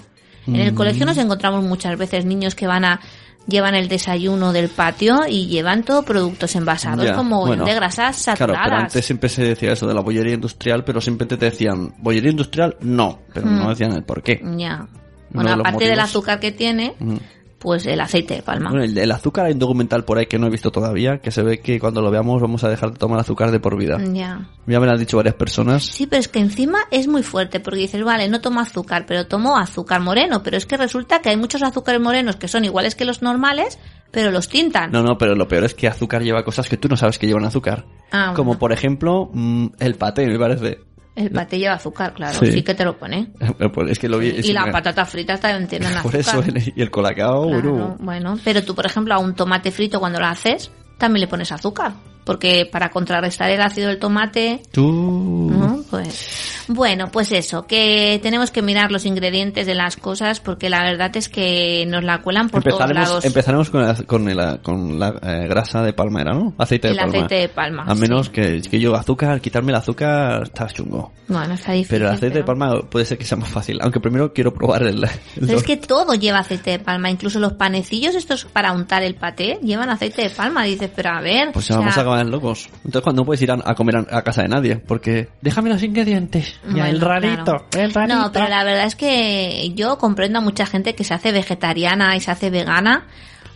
En 0.47 0.55
el 0.55 0.73
colegio 0.73 1.05
nos 1.05 1.17
encontramos 1.17 1.63
muchas 1.63 1.97
veces 1.99 2.25
niños 2.25 2.55
que 2.55 2.65
van 2.65 2.83
a 2.83 2.99
llevan 3.47 3.73
el 3.75 3.87
desayuno 3.87 4.53
del 4.53 4.69
patio 4.69 5.21
y 5.27 5.47
llevan 5.47 5.83
todo 5.83 6.03
productos 6.03 6.55
envasados 6.55 7.05
Ya, 7.05 7.15
como 7.15 7.45
bueno. 7.45 7.65
de 7.65 7.73
grasas 7.73 8.21
Claro, 8.23 8.37
saturadas. 8.37 8.63
pero 8.65 8.75
antes 8.77 9.05
siempre 9.05 9.29
se 9.29 9.43
decía 9.43 9.71
eso 9.73 9.87
de 9.87 9.93
la 9.95 10.01
bollería 10.01 10.33
industrial, 10.33 10.83
pero 10.83 10.99
siempre 11.01 11.25
te 11.27 11.37
decían, 11.37 11.93
bollería 11.99 12.31
industrial, 12.31 12.75
no, 12.81 13.19
pero 13.33 13.47
no 13.47 13.69
decían 13.69 13.93
el 13.93 14.03
por 14.03 14.21
qué. 14.23 14.39
Ya. 14.57 14.87
Uno 15.33 15.43
Bueno, 15.43 15.49
de 15.55 15.59
aparte 15.61 15.85
del 15.85 15.99
azúcar 15.99 16.39
que 16.39 16.51
tiene, 16.51 16.95
Ujú. 16.99 17.19
Pues 17.62 17.86
el 17.86 18.02
aceite 18.02 18.34
de 18.34 18.41
palma. 18.41 18.71
Bueno, 18.71 18.84
el, 18.84 18.97
el 18.97 19.12
azúcar 19.12 19.45
hay 19.45 19.54
un 19.54 19.60
documental 19.60 20.04
por 20.04 20.17
ahí 20.17 20.26
que 20.26 20.39
no 20.39 20.47
he 20.47 20.50
visto 20.50 20.71
todavía, 20.71 21.19
que 21.19 21.30
se 21.30 21.43
ve 21.43 21.60
que 21.60 21.80
cuando 21.80 22.02
lo 22.02 22.10
veamos 22.10 22.41
vamos 22.41 22.63
a 22.63 22.69
dejar 22.69 22.91
de 22.91 22.97
tomar 22.97 23.19
azúcar 23.19 23.52
de 23.52 23.60
por 23.60 23.78
vida. 23.78 24.00
Ya. 24.12 24.50
Ya 24.65 24.80
me 24.80 24.86
lo 24.88 24.91
han 24.93 24.97
dicho 24.97 25.17
varias 25.17 25.36
personas. 25.36 25.84
Sí, 25.84 26.08
pero 26.08 26.19
es 26.19 26.28
que 26.28 26.39
encima 26.39 26.80
es 26.89 27.08
muy 27.08 27.21
fuerte 27.21 27.60
porque 27.60 27.80
dices, 27.82 28.04
vale, 28.04 28.28
no 28.30 28.41
tomo 28.41 28.60
azúcar, 28.62 29.06
pero 29.08 29.28
tomo 29.28 29.58
azúcar 29.58 30.02
moreno. 30.02 30.41
Pero 30.41 30.58
es 30.58 30.65
que 30.65 30.76
resulta 30.76 31.19
que 31.21 31.30
hay 31.30 31.38
muchos 31.38 31.62
azúcares 31.62 32.02
morenos 32.02 32.36
que 32.36 32.47
son 32.47 32.65
iguales 32.65 32.95
que 32.95 33.06
los 33.06 33.21
normales, 33.21 33.78
pero 34.10 34.32
los 34.32 34.50
tintan. 34.50 34.91
No, 34.91 35.04
no, 35.04 35.17
pero 35.19 35.36
lo 35.36 35.47
peor 35.47 35.63
es 35.65 35.76
que 35.76 35.88
azúcar 35.88 36.24
lleva 36.24 36.43
cosas 36.43 36.67
que 36.67 36.78
tú 36.78 36.88
no 36.88 36.97
sabes 36.97 37.19
que 37.19 37.28
llevan 37.28 37.45
azúcar. 37.45 37.86
Ah, 38.12 38.34
Como 38.36 38.50
bueno. 38.52 38.60
por 38.60 38.71
ejemplo, 38.74 39.30
mm, 39.34 39.67
el 39.80 39.95
paté, 39.95 40.26
me 40.26 40.39
parece. 40.39 40.80
El 41.15 41.30
paté 41.30 41.60
lleva 41.60 41.74
azúcar, 41.74 42.13
claro, 42.13 42.39
Sí. 42.39 42.52
sí, 42.54 42.63
que 42.63 42.74
te 42.74 42.86
lo 42.86 42.97
pone. 42.97 43.32
Pues 43.74 43.91
es 43.91 44.00
que 44.00 44.08
lo 44.08 44.17
vi. 44.17 44.30
Y 44.30 44.54
las 44.54 44.69
patatas 44.69 45.10
fritas 45.10 45.39
también 45.41 45.67
tienen 45.67 45.89
azúcar. 45.89 46.02
Por 46.12 46.15
eso, 46.19 46.71
y 46.76 46.82
el 46.82 46.89
colacao, 46.89 47.47
Claro, 47.50 47.71
bueno. 47.71 47.97
bueno, 48.00 48.39
pero 48.43 48.63
tú, 48.63 48.74
por 48.74 48.86
ejemplo, 48.86 49.13
a 49.13 49.17
un 49.19 49.36
tomate 49.36 49.71
frito 49.71 50.00
cuando 50.00 50.19
lo 50.19 50.26
haces, 50.28 50.71
también 50.97 51.21
le 51.21 51.28
pones 51.28 51.52
azúcar. 51.52 51.91
Porque 52.23 52.67
para 52.71 52.89
contrarrestar 52.89 53.49
el 53.49 53.62
ácido 53.62 53.88
del 53.88 53.99
tomate, 53.99 54.62
Tú... 54.71 55.49
¿no? 55.51 55.84
Pues, 55.89 56.63
bueno, 56.67 57.10
pues 57.12 57.31
eso, 57.31 57.65
que 57.67 58.19
tenemos 58.21 58.51
que 58.51 58.62
mirar 58.62 58.91
los 58.91 59.05
ingredientes 59.05 59.65
de 59.65 59.75
las 59.75 59.97
cosas 59.97 60.39
porque 60.39 60.69
la 60.69 60.84
verdad 60.84 61.15
es 61.17 61.27
que 61.27 61.86
nos 61.88 62.03
la 62.03 62.21
cuelan 62.21 62.49
por 62.49 62.63
todos 62.63 62.89
lados. 62.93 63.25
Empezaremos 63.25 63.69
con 63.69 63.86
la, 63.86 63.95
con 63.95 64.36
la, 64.36 64.57
con 64.62 64.99
la 64.99 65.15
eh, 65.21 65.47
grasa 65.47 65.81
de 65.81 65.93
palmera, 65.93 66.34
¿no? 66.34 66.53
Aceite 66.57 66.88
de 66.88 66.93
el 66.93 66.99
palma. 66.99 67.13
aceite 67.13 67.36
de 67.36 67.49
palma. 67.49 67.84
A 67.88 67.95
menos 67.95 68.27
sí. 68.27 68.31
que, 68.34 68.62
que 68.62 68.79
yo 68.79 68.95
azúcar, 68.95 69.41
quitarme 69.41 69.71
el 69.71 69.77
azúcar 69.77 70.43
está 70.43 70.67
chungo. 70.67 71.12
Bueno, 71.27 71.53
está 71.53 71.71
difícil. 71.73 71.95
Pero 71.95 72.10
el 72.10 72.15
aceite 72.15 72.38
de 72.39 72.43
palma 72.43 72.81
puede 72.89 73.05
ser 73.05 73.17
que 73.17 73.25
sea 73.25 73.38
más 73.38 73.49
fácil. 73.49 73.79
Aunque 73.81 73.99
primero 73.99 74.34
quiero 74.34 74.53
probar 74.53 74.84
el... 74.84 75.03
el 75.03 75.10
Pero 75.47 75.57
es 75.57 75.63
que 75.63 75.77
todo 75.77 76.13
lleva 76.13 76.39
aceite 76.39 76.71
de 76.71 76.79
palma, 76.79 77.10
incluso 77.10 77.39
los 77.39 77.53
panecillos 77.53 78.15
estos 78.15 78.45
para 78.45 78.71
untar 78.71 79.03
el 79.03 79.15
paté 79.15 79.60
llevan 79.63 79.89
aceite 79.89 80.23
de 80.23 80.29
palma. 80.29 80.63
Dices, 80.63 80.89
pero 80.95 81.10
a 81.10 81.21
ver. 81.21 81.51
Pues 81.53 81.69
o 81.69 81.73
ya 81.73 81.79
vamos 81.79 81.93
sea, 81.93 82.03
a 82.03 82.05
acabar 82.13 82.32
locos. 82.32 82.69
Entonces 82.78 83.02
cuando 83.02 83.21
no 83.21 83.26
puedes 83.26 83.41
ir 83.41 83.52
a, 83.52 83.60
a 83.63 83.76
comer 83.76 83.97
a, 83.97 84.17
a 84.17 84.21
casa 84.24 84.41
de 84.43 84.47
nadie, 84.50 84.78
porque 84.78 85.30
déjame 85.41 85.69
los 85.69 85.84
ingredientes. 85.84 86.56
Ya, 86.63 86.71
Bueno, 86.71 86.86
el 86.86 87.02
rarito, 87.02 87.43
claro. 87.43 87.67
el 87.74 87.93
rarito. 87.93 88.15
No, 88.15 88.32
pero 88.32 88.47
la 88.47 88.63
verdad 88.63 88.86
es 88.86 88.95
que 88.95 89.71
yo 89.76 89.97
comprendo 89.97 90.39
a 90.39 90.41
mucha 90.41 90.65
gente 90.65 90.95
que 90.95 91.04
se 91.04 91.13
hace 91.13 91.32
vegetariana 91.32 92.15
y 92.15 92.21
se 92.21 92.32
hace 92.32 92.50
vegana 92.50 93.08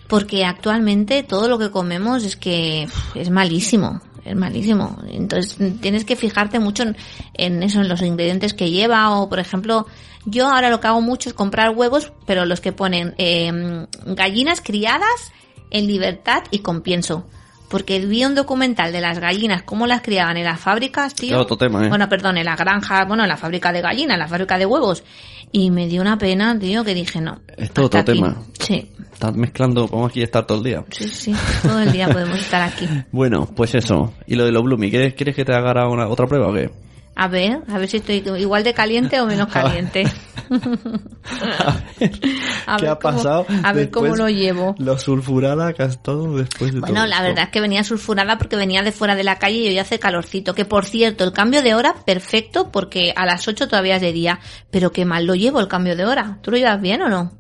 porque 0.08 0.46
actualmente 0.46 1.24
todo 1.24 1.48
lo 1.50 1.58
que 1.58 1.72
comemos 1.72 2.24
es 2.24 2.36
que 2.36 2.88
es 3.16 3.30
malísimo, 3.30 4.02
es 4.24 4.36
malísimo. 4.36 4.98
Entonces 5.10 5.58
tienes 5.82 6.06
que 6.06 6.16
fijarte 6.16 6.60
mucho 6.60 6.84
en, 6.84 6.96
en 7.34 7.64
eso, 7.64 7.82
en 7.82 7.90
los 7.90 8.02
ingredientes 8.02 8.54
que 8.54 8.70
lleva 8.70 9.12
o, 9.18 9.30
por 9.30 9.40
ejemplo, 9.40 9.88
yo 10.26 10.48
ahora 10.48 10.70
lo 10.70 10.80
que 10.80 10.88
hago 10.88 11.02
mucho 11.02 11.30
es 11.30 11.34
comprar 11.36 11.72
huevos, 11.72 12.12
pero 12.26 12.46
los 12.46 12.62
que 12.62 12.72
ponen 12.72 13.16
eh, 13.18 13.88
gallinas 14.06 14.62
criadas 14.62 15.32
en 15.72 15.88
libertad 15.88 16.44
y 16.52 16.60
con 16.60 16.82
pienso. 16.82 17.28
Porque 17.70 18.00
vi 18.06 18.24
un 18.26 18.36
documental 18.36 18.92
de 18.92 19.02
las 19.02 19.20
gallinas, 19.20 19.64
cómo 19.64 19.88
las 19.88 20.02
criaban 20.02 20.38
en 20.38 20.46
las 20.46 20.60
fábricas, 20.60 21.16
tío. 21.16 21.30
Claro, 21.30 21.44
otro 21.44 21.58
tema, 21.58 21.86
¿eh? 21.86 21.90
Bueno, 21.90 22.08
perdón, 22.08 22.38
en 22.38 22.46
la 22.46 22.56
granja, 22.56 23.06
bueno, 23.06 23.24
en 23.24 23.30
la 23.30 23.38
fábrica 23.38 23.72
de 23.72 23.82
gallinas, 23.82 24.16
en 24.16 24.20
la 24.20 24.28
fábrica 24.28 24.58
de 24.58 24.66
huevos. 24.66 25.04
Y 25.52 25.72
me 25.72 25.88
dio 25.88 26.02
una 26.02 26.18
pena, 26.18 26.58
tío, 26.60 26.84
que 26.84 26.94
dije, 26.94 27.22
no. 27.22 27.42
Es 27.58 27.72
todo 27.72 27.86
otro 27.88 28.02
aquí. 28.02 28.14
tema. 28.14 28.36
Sí, 28.60 28.92
Estás 29.14 29.34
mezclando, 29.36 29.88
podemos 29.88 30.12
aquí 30.12 30.22
estar 30.22 30.46
todo 30.46 30.58
el 30.58 30.64
día. 30.66 30.84
sí, 30.92 31.08
sí. 31.08 31.36
Todo 31.64 31.80
el 31.80 31.92
día 31.92 32.10
podemos 32.10 32.38
estar 32.38 32.62
aquí. 32.62 32.88
Bueno, 33.12 33.48
pues 33.56 33.74
eso. 33.76 34.14
Y 34.28 34.36
lo 34.36 34.46
de 34.46 34.52
los 34.52 34.64
Bloomy, 34.64 34.90
¿quieres, 34.90 35.14
¿quieres 35.14 35.36
que 35.36 35.46
te 35.46 35.54
haga 35.54 35.88
una, 35.88 36.08
otra 36.08 36.28
prueba 36.28 36.50
o 36.50 36.54
qué? 36.54 36.70
A 37.18 37.28
ver, 37.30 37.62
a 37.70 37.78
ver 37.78 37.88
si 37.90 37.98
estoy 37.98 38.24
igual 38.40 38.64
de 38.66 38.74
caliente 38.74 39.22
o 39.22 39.26
menos 39.26 39.48
caliente. 39.48 40.04
A 40.50 41.82
ver, 42.00 42.12
A 42.68 42.78
¿qué 42.78 42.84
ver 42.84 42.92
ha 42.92 43.00
cómo- 43.00 43.18
pasado? 43.18 43.46
a 43.64 43.74
ver 43.74 43.90
cómo 43.90 44.16
lo 44.16 44.30
llevo. 44.30 44.76
Lo 44.78 44.98
sulfurada 44.98 45.74
que 45.74 45.84
has 45.84 45.92
estado 45.92 46.36
después 46.38 46.74
de 46.74 46.82
Bueno, 46.82 46.96
todo 46.98 47.08
la 47.08 47.16
esto? 47.16 47.28
verdad 47.28 47.44
es 47.46 47.50
que 47.52 47.62
venía 47.62 47.84
sulfurada 47.84 48.38
porque 48.38 48.56
venía 48.56 48.84
de 48.84 48.92
fuera 48.92 49.16
de 49.16 49.24
la 49.24 49.40
calle 49.40 49.58
y 49.58 49.68
hoy 49.70 49.80
hace 49.80 49.98
calorcito. 49.98 50.54
Que 50.54 50.66
por 50.66 50.86
cierto, 50.86 51.24
el 51.24 51.32
cambio 51.32 51.62
de 51.64 51.74
hora, 51.74 51.96
perfecto, 52.06 52.70
porque 52.72 53.14
a 53.16 53.26
las 53.26 53.48
8 53.48 53.68
todavía 53.68 53.96
es 53.96 54.02
de 54.02 54.12
día. 54.14 54.40
Pero 54.72 54.92
qué 54.92 55.06
mal 55.06 55.26
lo 55.26 55.36
llevo 55.36 55.60
el 55.60 55.68
cambio 55.68 55.96
de 55.96 56.06
hora. 56.06 56.38
¿Tú 56.42 56.52
lo 56.52 56.58
llevas 56.58 56.82
bien 56.82 57.02
o 57.02 57.10
no? 57.10 57.32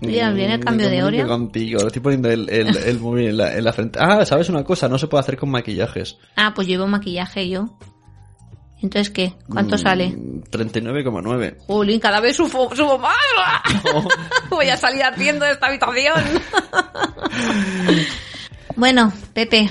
¿Tú 0.00 0.08
llevas 0.10 0.34
bien 0.34 0.50
el 0.50 0.60
Mm, 0.60 0.64
cambio 0.64 0.90
de 0.90 1.02
hora? 1.02 1.26
contigo, 1.26 1.86
estoy 1.86 2.02
poniendo 2.02 2.28
el, 2.30 2.50
el, 2.50 2.76
el 2.76 3.00
móvil 3.00 3.28
en 3.28 3.36
la, 3.38 3.56
en 3.56 3.64
la 3.64 3.72
frente. 3.72 3.98
Ah, 4.02 4.26
¿sabes 4.26 4.48
una 4.50 4.62
cosa? 4.64 4.88
No 4.88 4.98
se 4.98 5.06
puede 5.06 5.20
hacer 5.20 5.36
con 5.38 5.50
maquillajes. 5.50 6.18
Ah, 6.36 6.52
pues 6.54 6.66
llevo 6.66 6.86
maquillaje 6.86 7.48
yo. 7.48 7.78
Entonces, 8.84 9.08
¿qué? 9.08 9.32
¿Cuánto 9.48 9.76
Mm, 9.76 9.78
sale? 9.78 10.14
39,9. 10.50 11.56
Jolín, 11.66 11.98
cada 11.98 12.20
vez 12.20 12.36
subo, 12.36 12.76
subo 12.76 12.98
más. 12.98 13.14
Voy 14.50 14.68
a 14.68 14.76
salir 14.76 15.02
haciendo 15.02 15.46
de 15.46 15.52
esta 15.52 15.68
habitación. 15.68 16.22
bueno, 18.76 19.10
Pepe, 19.32 19.70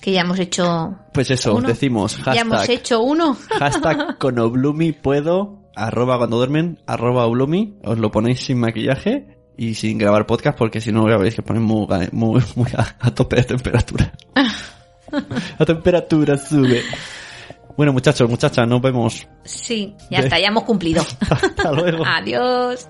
que 0.00 0.12
ya 0.12 0.22
hemos 0.22 0.38
hecho... 0.38 0.96
Pues 1.12 1.30
eso, 1.30 1.54
Uno. 1.54 1.68
decimos 1.68 2.16
Ya 2.24 2.40
hemos 2.40 2.60
hashtag, 2.60 2.76
hecho 2.78 3.02
uno. 3.02 3.36
hashtag 3.58 4.16
con 4.16 4.38
Oblumi 4.38 4.92
puedo, 4.92 5.68
arroba 5.76 6.16
cuando 6.16 6.38
duermen, 6.38 6.80
arroba 6.86 7.26
Oblumi, 7.26 7.76
os 7.84 7.98
lo 7.98 8.10
ponéis 8.10 8.40
sin 8.40 8.58
maquillaje 8.58 9.36
y 9.58 9.74
sin 9.74 9.98
grabar 9.98 10.26
podcast 10.26 10.56
porque 10.56 10.80
si 10.80 10.92
no 10.92 11.04
veis 11.18 11.34
que 11.34 11.42
ponen 11.42 11.62
muy, 11.62 11.86
muy, 12.12 12.42
muy 12.56 12.70
a, 12.74 12.96
a 13.00 13.10
tope 13.14 13.36
de 13.36 13.44
temperatura. 13.44 14.12
La 15.58 15.66
temperatura 15.66 16.38
sube. 16.38 16.82
Bueno 17.76 17.92
muchachos, 17.92 18.28
muchachas, 18.28 18.66
nos 18.68 18.80
vemos. 18.80 19.26
Sí, 19.44 19.94
ya 20.10 20.18
De- 20.20 20.24
está, 20.24 20.38
ya 20.38 20.48
hemos 20.48 20.64
cumplido. 20.64 21.02
Hasta 21.30 21.72
luego. 21.72 22.04
Adiós. 22.06 22.88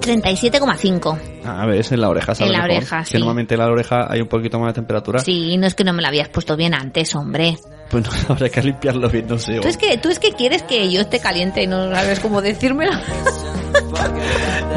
37,5. 0.00 1.18
A 1.46 1.66
ver, 1.66 1.80
es 1.80 1.90
en 1.92 2.00
la 2.00 2.08
oreja, 2.08 2.34
¿sabes? 2.34 2.52
En 2.52 2.58
la 2.58 2.64
mejor? 2.64 2.76
oreja, 2.78 2.98
Que 3.00 3.04
sí. 3.06 3.18
normalmente 3.18 3.54
en 3.54 3.60
la 3.60 3.66
oreja 3.66 4.06
hay 4.08 4.20
un 4.20 4.28
poquito 4.28 4.58
más 4.60 4.68
de 4.68 4.74
temperatura. 4.74 5.18
Sí, 5.20 5.56
no 5.56 5.66
es 5.66 5.74
que 5.74 5.82
no 5.84 5.92
me 5.92 6.02
lo 6.02 6.08
habías 6.08 6.28
puesto 6.28 6.56
bien 6.56 6.74
antes, 6.74 7.14
hombre. 7.16 7.56
Pues 7.90 8.04
no, 8.04 8.10
habrá 8.34 8.48
que 8.48 8.62
limpiarlo 8.62 9.08
bien, 9.08 9.26
no 9.26 9.38
sé. 9.38 9.58
Tú 9.60 9.68
es 9.68 9.76
que, 9.76 9.98
tú 9.98 10.08
es 10.08 10.18
que 10.18 10.32
quieres 10.32 10.62
que 10.62 10.90
yo 10.90 11.00
esté 11.00 11.18
caliente 11.18 11.62
y 11.62 11.66
no 11.66 11.90
sabes 11.92 12.20
cómo 12.20 12.40
decírmelo. 12.42 12.92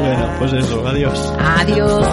Bueno, 0.00 0.30
pues 0.38 0.52
eso, 0.54 0.86
adiós. 0.86 1.34
Adiós. 1.38 2.06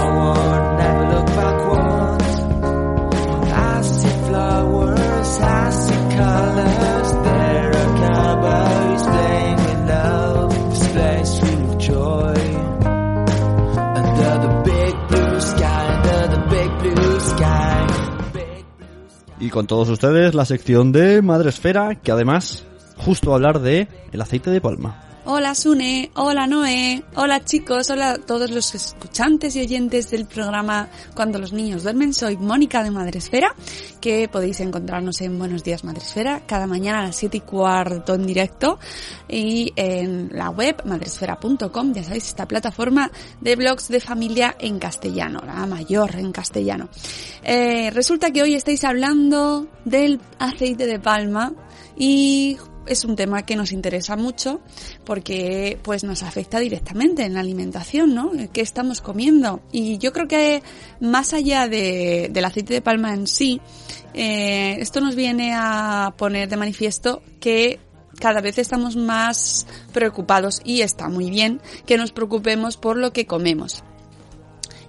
Y 19.40 19.50
con 19.50 19.68
todos 19.68 19.90
ustedes 19.90 20.34
la 20.34 20.46
sección 20.46 20.92
de 20.92 21.22
Madre 21.22 21.50
Esfera, 21.50 21.96
que 21.96 22.12
además 22.12 22.66
justo 22.98 23.34
hablar 23.34 23.60
de 23.60 23.88
el 24.12 24.22
aceite 24.22 24.50
de 24.50 24.60
palma. 24.60 25.07
Hola 25.30 25.56
Sune, 25.56 26.10
hola 26.16 26.48
Noé, 26.48 27.04
hola 27.16 27.44
chicos, 27.44 27.90
hola 27.90 28.12
a 28.12 28.18
todos 28.18 28.50
los 28.50 28.74
escuchantes 28.74 29.58
y 29.58 29.60
oyentes 29.60 30.10
del 30.10 30.26
programa 30.26 30.88
Cuando 31.14 31.38
los 31.38 31.52
niños 31.52 31.84
duermen. 31.84 32.14
Soy 32.14 32.38
Mónica 32.38 32.82
de 32.82 32.92
Madresfera, 32.92 33.54
que 34.00 34.30
podéis 34.30 34.62
encontrarnos 34.62 35.20
en 35.20 35.38
Buenos 35.38 35.66
Días 35.66 35.84
Madresfera 35.84 36.44
cada 36.48 36.66
mañana 36.66 37.00
a 37.00 37.04
las 37.08 37.18
7 37.18 37.36
y 37.36 37.42
cuarto 37.42 38.16
en 38.16 38.26
directo 38.26 38.80
y 39.28 39.74
en 39.76 40.30
la 40.32 40.50
web 40.50 40.82
madresfera.com, 40.86 41.94
ya 41.94 42.04
sabéis, 42.06 42.30
esta 42.30 42.48
plataforma 42.48 43.12
de 43.42 43.58
blogs 43.58 43.90
de 43.90 44.00
familia 44.00 44.56
en 44.58 44.80
castellano, 44.80 45.42
la 45.46 45.66
mayor 45.66 46.16
en 46.16 46.32
castellano. 46.32 46.88
Eh, 47.44 47.92
resulta 47.92 48.32
que 48.32 48.44
hoy 48.44 48.56
estáis 48.56 48.86
hablando 48.86 49.68
del 49.84 50.22
aceite 50.40 50.86
de 50.86 51.02
palma 51.02 51.52
y 51.98 52.58
es 52.88 53.06
un 53.06 53.16
tema 53.16 53.46
que 53.46 53.56
nos 53.56 53.72
interesa 53.72 54.16
mucho 54.16 54.62
porque 55.06 55.78
pues 55.84 56.04
nos 56.04 56.24
afecta 56.24 56.60
directamente 56.60 57.24
en 57.24 57.34
la 57.34 57.42
alimentación, 57.42 58.14
¿no? 58.14 58.32
¿Qué 58.52 58.62
estamos 58.62 59.02
comiendo? 59.02 59.62
Y 59.72 59.98
yo 59.98 60.14
creo 60.14 60.28
que 60.28 60.64
más 61.00 61.34
allá 61.34 61.68
de, 61.68 62.30
del 62.32 62.46
aceite 62.46 62.74
de 62.74 62.82
palma 62.82 63.14
en 63.14 63.28
sí, 63.28 63.62
eh, 64.14 64.78
esto 64.80 65.02
nos 65.02 65.16
viene 65.16 65.54
a 65.56 66.14
poner 66.18 66.50
de 66.50 66.58
manifiesto 66.58 67.22
que 67.40 67.80
cada 68.20 68.42
vez 68.42 68.58
estamos 68.58 68.96
más 68.96 69.68
preocupados 69.94 70.62
y 70.64 70.82
está 70.82 71.08
muy 71.08 71.30
bien 71.30 71.62
que 71.86 71.98
nos 71.98 72.12
preocupemos 72.12 72.78
por 72.78 72.98
lo 72.98 73.14
que 73.14 73.26
comemos. 73.26 73.84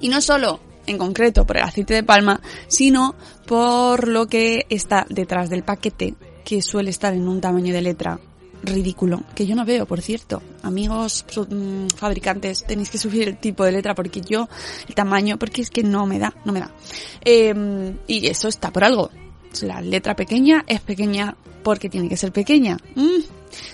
Y 0.01 0.09
no 0.09 0.21
solo 0.21 0.61
en 0.87 0.99
concreto 0.99 1.47
por 1.47 1.59
el 1.59 1.65
aceite 1.65 1.95
de 1.95 2.03
palma, 2.03 2.41
sino 2.67 3.15
por 3.47 4.09
lo 4.09 4.27
que 4.27 4.67
está 4.71 5.07
detrás 5.11 5.51
del 5.51 5.63
paquete, 5.63 6.15
que 6.49 6.63
suele 6.63 6.89
estar 6.89 7.13
en 7.13 7.29
un 7.29 7.43
tamaño 7.43 7.75
de 7.75 7.83
letra 7.83 8.19
ridículo, 8.63 9.21
que 9.35 9.47
yo 9.47 9.55
no 9.55 9.67
veo, 9.67 9.85
por 9.85 10.01
cierto. 10.01 10.43
Amigos 10.63 11.27
mm, 11.51 11.89
fabricantes, 11.95 12.65
tenéis 12.67 12.89
que 12.89 12.97
subir 12.97 13.29
el 13.29 13.37
tipo 13.37 13.65
de 13.65 13.73
letra 13.73 13.95
porque 13.95 14.23
yo, 14.23 14.49
el 14.89 14.95
tamaño, 14.95 15.39
porque 15.39 15.61
es 15.61 15.69
que 15.69 15.83
no 15.83 16.07
me 16.07 16.19
da, 16.19 16.33
no 16.47 16.53
me 16.55 16.61
da. 16.61 16.71
Eh, 17.23 17.93
y 18.07 18.27
eso 18.29 18.49
está 18.49 18.73
por 18.73 18.83
algo. 18.85 19.11
La 19.61 19.83
letra 19.83 20.17
pequeña 20.17 20.65
es 20.67 20.81
pequeña 20.81 21.37
porque 21.63 21.91
tiene 21.91 22.09
que 22.09 22.17
ser 22.17 22.33
pequeña. 22.33 22.79
Mm. 22.95 23.21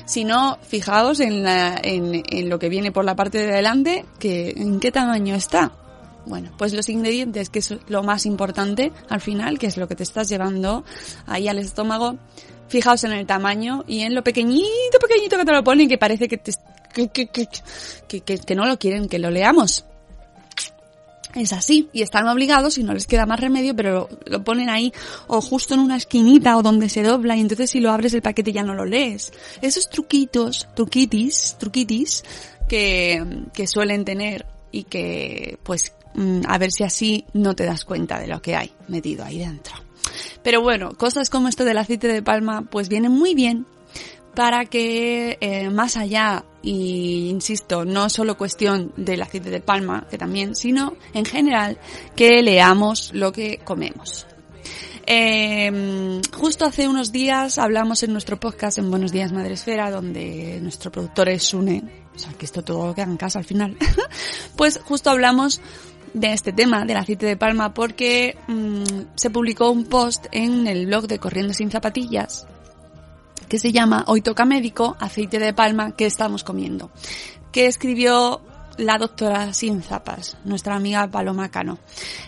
Si 0.04 0.24
no, 0.24 0.58
fijaos 0.62 1.20
en, 1.20 1.44
la- 1.44 1.80
en, 1.80 2.22
en 2.28 2.48
lo 2.48 2.58
que 2.58 2.68
viene 2.68 2.90
por 2.90 3.04
la 3.04 3.14
parte 3.14 3.38
de 3.38 3.52
adelante, 3.52 4.04
que 4.18 4.50
en 4.56 4.80
qué 4.80 4.90
tamaño 4.90 5.36
está. 5.36 5.72
Bueno, 6.26 6.50
pues 6.56 6.72
los 6.72 6.88
ingredientes, 6.88 7.50
que 7.50 7.58
es 7.58 7.74
lo 7.88 8.02
más 8.02 8.24
importante 8.24 8.92
al 9.10 9.20
final, 9.20 9.58
que 9.58 9.66
es 9.66 9.76
lo 9.76 9.86
que 9.88 9.94
te 9.94 10.02
estás 10.04 10.26
llevando 10.28 10.82
ahí 11.26 11.48
al 11.48 11.58
estómago, 11.58 12.16
fijaos 12.74 13.04
en 13.04 13.12
el 13.12 13.24
tamaño 13.24 13.84
y 13.86 14.00
en 14.00 14.16
lo 14.16 14.24
pequeñito, 14.24 14.98
pequeñito 15.00 15.38
que 15.38 15.44
te 15.44 15.52
lo 15.52 15.62
ponen, 15.62 15.88
que 15.88 15.96
parece 15.96 16.26
que, 16.26 16.38
te, 16.38 16.50
que, 16.92 17.08
que, 17.08 17.48
que, 18.08 18.38
que, 18.38 18.54
no 18.56 18.66
lo 18.66 18.80
quieren 18.80 19.08
que 19.08 19.20
lo 19.20 19.30
leamos. 19.30 19.84
Es 21.36 21.52
así, 21.52 21.88
y 21.92 22.02
están 22.02 22.26
obligados 22.26 22.76
y 22.78 22.82
no 22.82 22.92
les 22.92 23.06
queda 23.06 23.26
más 23.26 23.38
remedio, 23.38 23.76
pero 23.76 23.92
lo, 23.92 24.08
lo 24.26 24.42
ponen 24.42 24.70
ahí 24.70 24.92
o 25.28 25.40
justo 25.40 25.74
en 25.74 25.80
una 25.80 25.96
esquinita 25.96 26.56
o 26.56 26.62
donde 26.62 26.88
se 26.88 27.04
dobla 27.04 27.36
y 27.36 27.42
entonces 27.42 27.70
si 27.70 27.78
lo 27.78 27.92
abres 27.92 28.12
el 28.14 28.22
paquete 28.22 28.52
ya 28.52 28.64
no 28.64 28.74
lo 28.74 28.84
lees. 28.84 29.32
Esos 29.62 29.88
truquitos, 29.88 30.66
truquitis, 30.74 31.54
truquitis 31.56 32.24
que, 32.68 33.24
que 33.52 33.68
suelen 33.68 34.04
tener 34.04 34.46
y 34.72 34.82
que 34.82 35.60
pues 35.62 35.92
mm, 36.14 36.40
a 36.48 36.58
ver 36.58 36.72
si 36.72 36.82
así 36.82 37.24
no 37.34 37.54
te 37.54 37.66
das 37.66 37.84
cuenta 37.84 38.18
de 38.18 38.26
lo 38.26 38.42
que 38.42 38.56
hay 38.56 38.72
metido 38.88 39.24
ahí 39.24 39.38
dentro. 39.38 39.74
Pero 40.42 40.62
bueno, 40.62 40.92
cosas 40.92 41.30
como 41.30 41.48
esto 41.48 41.64
del 41.64 41.78
aceite 41.78 42.08
de 42.08 42.22
palma, 42.22 42.62
pues 42.62 42.88
vienen 42.88 43.12
muy 43.12 43.34
bien 43.34 43.66
para 44.34 44.64
que 44.64 45.38
eh, 45.40 45.70
más 45.70 45.96
allá, 45.96 46.44
y 46.62 47.28
insisto, 47.28 47.84
no 47.84 48.10
solo 48.10 48.36
cuestión 48.36 48.92
del 48.96 49.22
aceite 49.22 49.50
de 49.50 49.60
palma, 49.60 50.06
que 50.10 50.18
también, 50.18 50.56
sino 50.56 50.96
en 51.12 51.24
general, 51.24 51.78
que 52.16 52.42
leamos 52.42 53.12
lo 53.14 53.32
que 53.32 53.58
comemos. 53.64 54.26
Eh, 55.06 56.20
justo 56.32 56.64
hace 56.64 56.88
unos 56.88 57.12
días 57.12 57.58
hablamos 57.58 58.02
en 58.02 58.12
nuestro 58.12 58.40
podcast 58.40 58.78
en 58.78 58.90
Buenos 58.90 59.12
Días 59.12 59.32
Madresfera, 59.32 59.90
donde 59.90 60.58
nuestro 60.62 60.90
productor 60.90 61.28
es 61.28 61.42
Sune, 61.42 61.82
o 62.14 62.18
sea 62.18 62.32
que 62.32 62.46
esto 62.46 62.62
todo 62.62 62.94
queda 62.94 63.04
en 63.04 63.18
casa 63.18 63.38
al 63.38 63.44
final, 63.44 63.76
pues 64.56 64.80
justo 64.82 65.10
hablamos 65.10 65.60
de 66.14 66.32
este 66.32 66.52
tema 66.52 66.84
del 66.84 66.96
aceite 66.96 67.26
de 67.26 67.36
palma 67.36 67.74
porque 67.74 68.38
mm, 68.48 68.84
se 69.14 69.30
publicó 69.30 69.70
un 69.70 69.84
post 69.84 70.26
en 70.32 70.66
el 70.66 70.86
blog 70.86 71.06
de 71.06 71.18
Corriendo 71.18 71.52
sin 71.52 71.70
Zapatillas 71.70 72.46
que 73.48 73.58
se 73.58 73.72
llama 73.72 74.04
Hoy 74.06 74.20
toca 74.22 74.44
médico, 74.44 74.96
aceite 74.98 75.38
de 75.38 75.52
palma 75.52 75.94
que 75.94 76.06
estamos 76.06 76.44
comiendo, 76.44 76.90
que 77.52 77.66
escribió 77.66 78.40
la 78.78 78.98
doctora 78.98 79.52
Sin 79.52 79.82
Zapas, 79.82 80.36
nuestra 80.44 80.74
amiga 80.74 81.08
Paloma 81.08 81.50
Cano. 81.50 81.78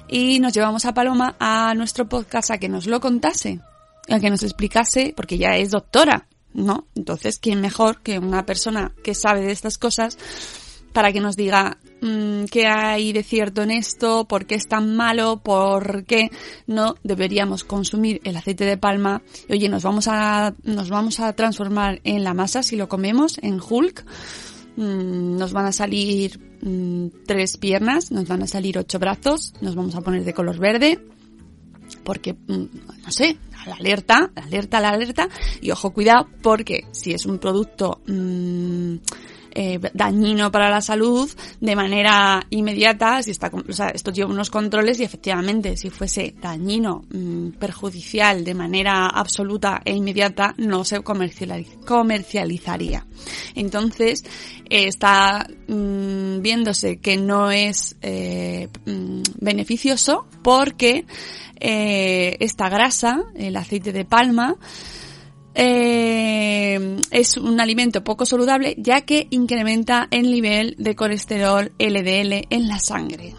Y 0.08 0.38
nos 0.38 0.52
llevamos 0.52 0.84
a 0.84 0.94
Paloma 0.94 1.34
a 1.38 1.74
nuestro 1.74 2.08
podcast 2.08 2.50
a 2.50 2.58
que 2.58 2.68
nos 2.68 2.86
lo 2.86 3.00
contase, 3.00 3.60
a 4.08 4.20
que 4.20 4.30
nos 4.30 4.42
explicase, 4.42 5.12
porque 5.16 5.36
ella 5.36 5.56
es 5.56 5.70
doctora, 5.70 6.28
¿no? 6.52 6.86
Entonces, 6.94 7.38
¿quién 7.38 7.60
mejor 7.60 8.02
que 8.02 8.18
una 8.18 8.46
persona 8.46 8.92
que 9.02 9.14
sabe 9.14 9.40
de 9.42 9.52
estas 9.52 9.78
cosas 9.78 10.18
para 10.92 11.12
que 11.12 11.20
nos 11.20 11.36
diga 11.36 11.78
qué 12.50 12.66
hay 12.66 13.12
de 13.12 13.22
cierto 13.22 13.62
en 13.62 13.70
esto, 13.70 14.26
por 14.26 14.46
qué 14.46 14.54
es 14.54 14.68
tan 14.68 14.96
malo, 14.96 15.40
por 15.42 16.04
qué 16.04 16.30
no 16.66 16.94
deberíamos 17.02 17.64
consumir 17.64 18.20
el 18.24 18.36
aceite 18.36 18.64
de 18.64 18.76
palma. 18.76 19.22
Oye, 19.48 19.68
nos 19.68 19.82
vamos 19.82 20.08
a, 20.08 20.54
nos 20.64 20.90
vamos 20.90 21.20
a 21.20 21.32
transformar 21.34 22.00
en 22.04 22.24
la 22.24 22.34
masa 22.34 22.62
si 22.62 22.76
lo 22.76 22.88
comemos, 22.88 23.38
en 23.42 23.60
Hulk. 23.60 24.04
Mm, 24.76 25.36
nos 25.38 25.52
van 25.52 25.66
a 25.66 25.72
salir 25.72 26.38
mm, 26.62 27.24
tres 27.26 27.56
piernas, 27.56 28.10
nos 28.10 28.28
van 28.28 28.42
a 28.42 28.46
salir 28.46 28.78
ocho 28.78 28.98
brazos, 28.98 29.54
nos 29.60 29.74
vamos 29.74 29.94
a 29.94 30.02
poner 30.02 30.24
de 30.24 30.34
color 30.34 30.58
verde, 30.58 31.00
porque, 32.04 32.34
mm, 32.34 32.64
no 33.04 33.10
sé, 33.10 33.38
la 33.66 33.74
alerta, 33.74 34.30
la 34.34 34.42
alerta, 34.42 34.80
la 34.80 34.90
alerta, 34.90 35.28
y 35.60 35.70
ojo, 35.70 35.92
cuidado, 35.92 36.28
porque 36.42 36.84
si 36.92 37.12
es 37.12 37.26
un 37.26 37.38
producto 37.38 38.00
mm, 38.06 38.96
eh, 39.58 39.80
dañino 39.94 40.52
para 40.52 40.68
la 40.68 40.82
salud 40.82 41.30
de 41.62 41.74
manera 41.74 42.46
inmediata, 42.50 43.22
si 43.22 43.30
está, 43.30 43.50
o 43.50 43.72
sea, 43.72 43.88
esto 43.88 44.12
lleva 44.12 44.30
unos 44.30 44.50
controles 44.50 45.00
y 45.00 45.04
efectivamente 45.04 45.78
si 45.78 45.88
fuese 45.88 46.34
dañino, 46.42 47.04
mm, 47.10 47.52
perjudicial 47.52 48.44
de 48.44 48.52
manera 48.52 49.06
absoluta 49.06 49.80
e 49.82 49.94
inmediata, 49.94 50.54
no 50.58 50.84
se 50.84 51.00
comercializ- 51.00 51.82
comercializaría. 51.86 53.06
Entonces, 53.54 54.24
eh, 54.68 54.88
está 54.88 55.48
mm, 55.68 56.42
viéndose 56.42 56.98
que 56.98 57.16
no 57.16 57.50
es 57.50 57.96
eh, 58.02 58.68
mm, 58.84 59.22
beneficioso 59.40 60.26
porque 60.42 61.06
eh, 61.60 62.36
esta 62.40 62.68
grasa, 62.68 63.24
el 63.34 63.56
aceite 63.56 63.90
de 63.92 64.04
palma, 64.04 64.56
eh, 65.58 66.98
es 67.10 67.38
un 67.38 67.58
alimento 67.60 68.04
poco 68.04 68.26
saludable 68.26 68.74
ya 68.76 69.00
que 69.00 69.26
incrementa 69.30 70.06
el 70.10 70.30
nivel 70.30 70.74
de 70.78 70.94
colesterol 70.94 71.72
LDL 71.78 72.46
en 72.50 72.68
la 72.68 72.78
sangre, 72.78 73.34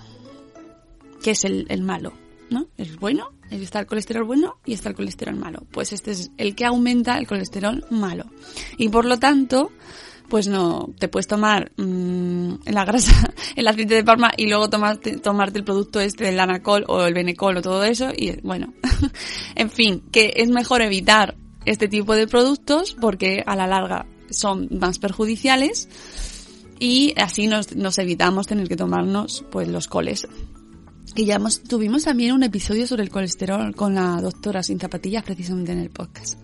que 1.22 1.32
es 1.32 1.46
el, 1.46 1.68
el 1.70 1.84
malo, 1.84 2.14
¿no? 2.50 2.68
El 2.76 2.98
bueno, 2.98 3.30
está 3.52 3.80
el 3.80 3.86
colesterol 3.86 4.24
bueno 4.24 4.56
y 4.66 4.74
está 4.74 4.90
el 4.90 4.96
colesterol 4.96 5.36
malo. 5.36 5.64
Pues 5.72 5.94
este 5.94 6.12
es 6.12 6.32
el 6.38 6.56
que 6.56 6.66
aumenta 6.66 7.20
el 7.20 7.28
colesterol 7.28 7.86
malo. 7.92 8.26
Y 8.78 8.90
por 8.90 9.06
lo 9.06 9.20
tanto, 9.20 9.72
pues 10.28 10.48
no, 10.48 10.90
te 10.98 11.10
puedes 11.10 11.28
tomar 11.28 11.72
mm, 11.78 12.54
la 12.66 12.84
grasa, 12.84 13.32
el 13.56 13.68
aceite 13.68 13.94
de 13.94 14.04
palma 14.04 14.32
y 14.36 14.48
luego 14.48 14.72
tomarte, 14.72 15.18
tomarte 15.18 15.60
el 15.60 15.66
producto 15.66 16.00
este 16.00 16.26
del 16.26 16.40
anacol 16.40 16.84
o 16.88 17.04
el 17.04 17.14
benecol 17.14 17.58
o 17.58 17.62
todo 17.62 17.84
eso 17.84 18.10
y 18.16 18.42
bueno, 18.42 18.74
en 19.56 19.70
fin, 19.70 20.02
que 20.12 20.34
es 20.36 20.50
mejor 20.50 20.82
evitar 20.82 21.36
este 21.68 21.88
tipo 21.88 22.16
de 22.16 22.28
productos 22.28 22.96
porque 23.00 23.44
a 23.46 23.56
la 23.56 23.68
larga 23.68 24.06
son 24.30 24.68
más 24.72 25.00
perjudiciales 25.00 25.88
y 26.80 27.14
así 27.18 27.48
nos, 27.48 27.76
nos 27.76 27.98
evitamos 28.00 28.48
tener 28.48 28.68
que 28.68 28.76
tomarnos 28.76 29.46
pues 29.52 29.68
los 29.68 29.88
coles 29.88 30.28
que 31.16 31.26
ya 31.26 31.36
hemos, 31.36 31.64
tuvimos 31.64 32.04
también 32.04 32.34
un 32.34 32.44
episodio 32.44 32.86
sobre 32.86 33.02
el 33.02 33.10
colesterol 33.10 33.76
con 33.76 33.96
la 33.96 34.22
doctora 34.22 34.62
sin 34.62 34.80
zapatillas 34.80 35.24
precisamente 35.24 35.72
en 35.72 35.80
el 35.80 35.90
podcast. 35.90 36.38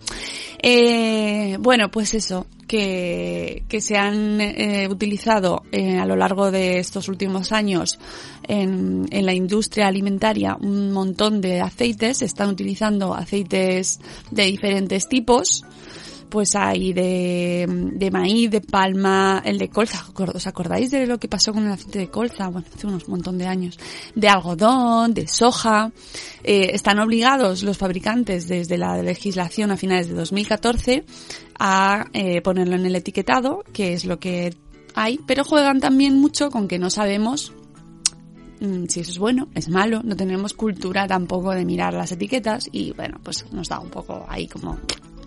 Eh, 0.62 1.58
bueno, 1.60 1.92
pues 1.92 2.16
eso, 2.16 2.48
que, 2.74 3.66
que 3.70 3.82
se 3.82 3.98
han 3.98 4.42
eh, 4.42 4.88
utilizado 4.90 5.62
eh, 5.72 6.00
a 6.00 6.08
lo 6.08 6.16
largo 6.16 6.50
de 6.50 6.80
estos 6.80 7.08
últimos 7.08 7.52
años 7.52 8.00
en, 8.48 9.06
en 9.12 9.28
la 9.28 9.34
industria 9.36 9.86
alimentaria 9.86 10.58
un 10.60 10.92
montón 10.92 11.40
de 11.40 11.62
aceites, 11.62 12.18
se 12.18 12.26
están 12.26 12.50
utilizando 12.50 13.14
aceites 13.14 14.00
de 14.32 14.46
diferentes 14.46 15.08
tipos, 15.08 15.64
pues 16.34 16.56
hay 16.56 16.94
de, 16.94 18.10
maíz, 18.12 18.50
de 18.50 18.60
palma, 18.60 19.44
el 19.46 19.60
de 19.60 19.70
colza. 19.70 20.04
¿Os 20.34 20.48
acordáis 20.48 20.90
de 20.90 21.06
lo 21.06 21.20
que 21.20 21.28
pasó 21.28 21.54
con 21.54 21.68
el 21.68 21.72
aceite 21.74 22.00
de 22.00 22.10
colza? 22.10 22.48
Bueno, 22.48 22.66
hace 22.74 22.88
unos 22.88 23.08
montón 23.08 23.38
de 23.38 23.46
años. 23.46 23.78
De 24.16 24.30
algodón, 24.30 25.14
de 25.14 25.28
soja. 25.28 25.92
Eh, 26.44 26.72
están 26.74 26.98
obligados 26.98 27.62
los 27.62 27.78
fabricantes 27.78 28.48
desde 28.48 28.80
la 28.80 29.00
legislación 29.04 29.70
a 29.70 29.78
finales 29.78 30.08
de 30.08 30.16
2014 30.16 31.06
a 31.60 32.08
eh, 32.14 32.42
ponerlo 32.42 32.78
en 32.78 32.88
el 32.88 32.96
etiquetado, 32.96 33.64
que 33.72 33.94
es 33.94 34.04
lo 34.04 34.20
que 34.20 34.56
hay, 34.96 35.20
pero 35.28 35.44
juegan 35.44 35.80
también 35.80 36.16
mucho 36.20 36.50
con 36.50 36.68
que 36.68 36.80
no 36.80 36.90
sabemos 36.90 37.54
mm, 38.60 38.86
si 38.88 39.02
eso 39.02 39.12
es 39.12 39.20
bueno, 39.20 39.50
es 39.54 39.70
malo, 39.70 40.02
no 40.04 40.16
tenemos 40.16 40.56
cultura 40.56 41.06
tampoco 41.06 41.52
de 41.52 41.64
mirar 41.64 41.94
las 41.94 42.12
etiquetas 42.12 42.70
y 42.72 42.92
bueno, 42.94 43.20
pues 43.22 43.46
nos 43.54 43.70
da 43.70 43.80
un 43.80 43.92
poco 43.92 44.26
ahí 44.28 44.48
como 44.48 44.80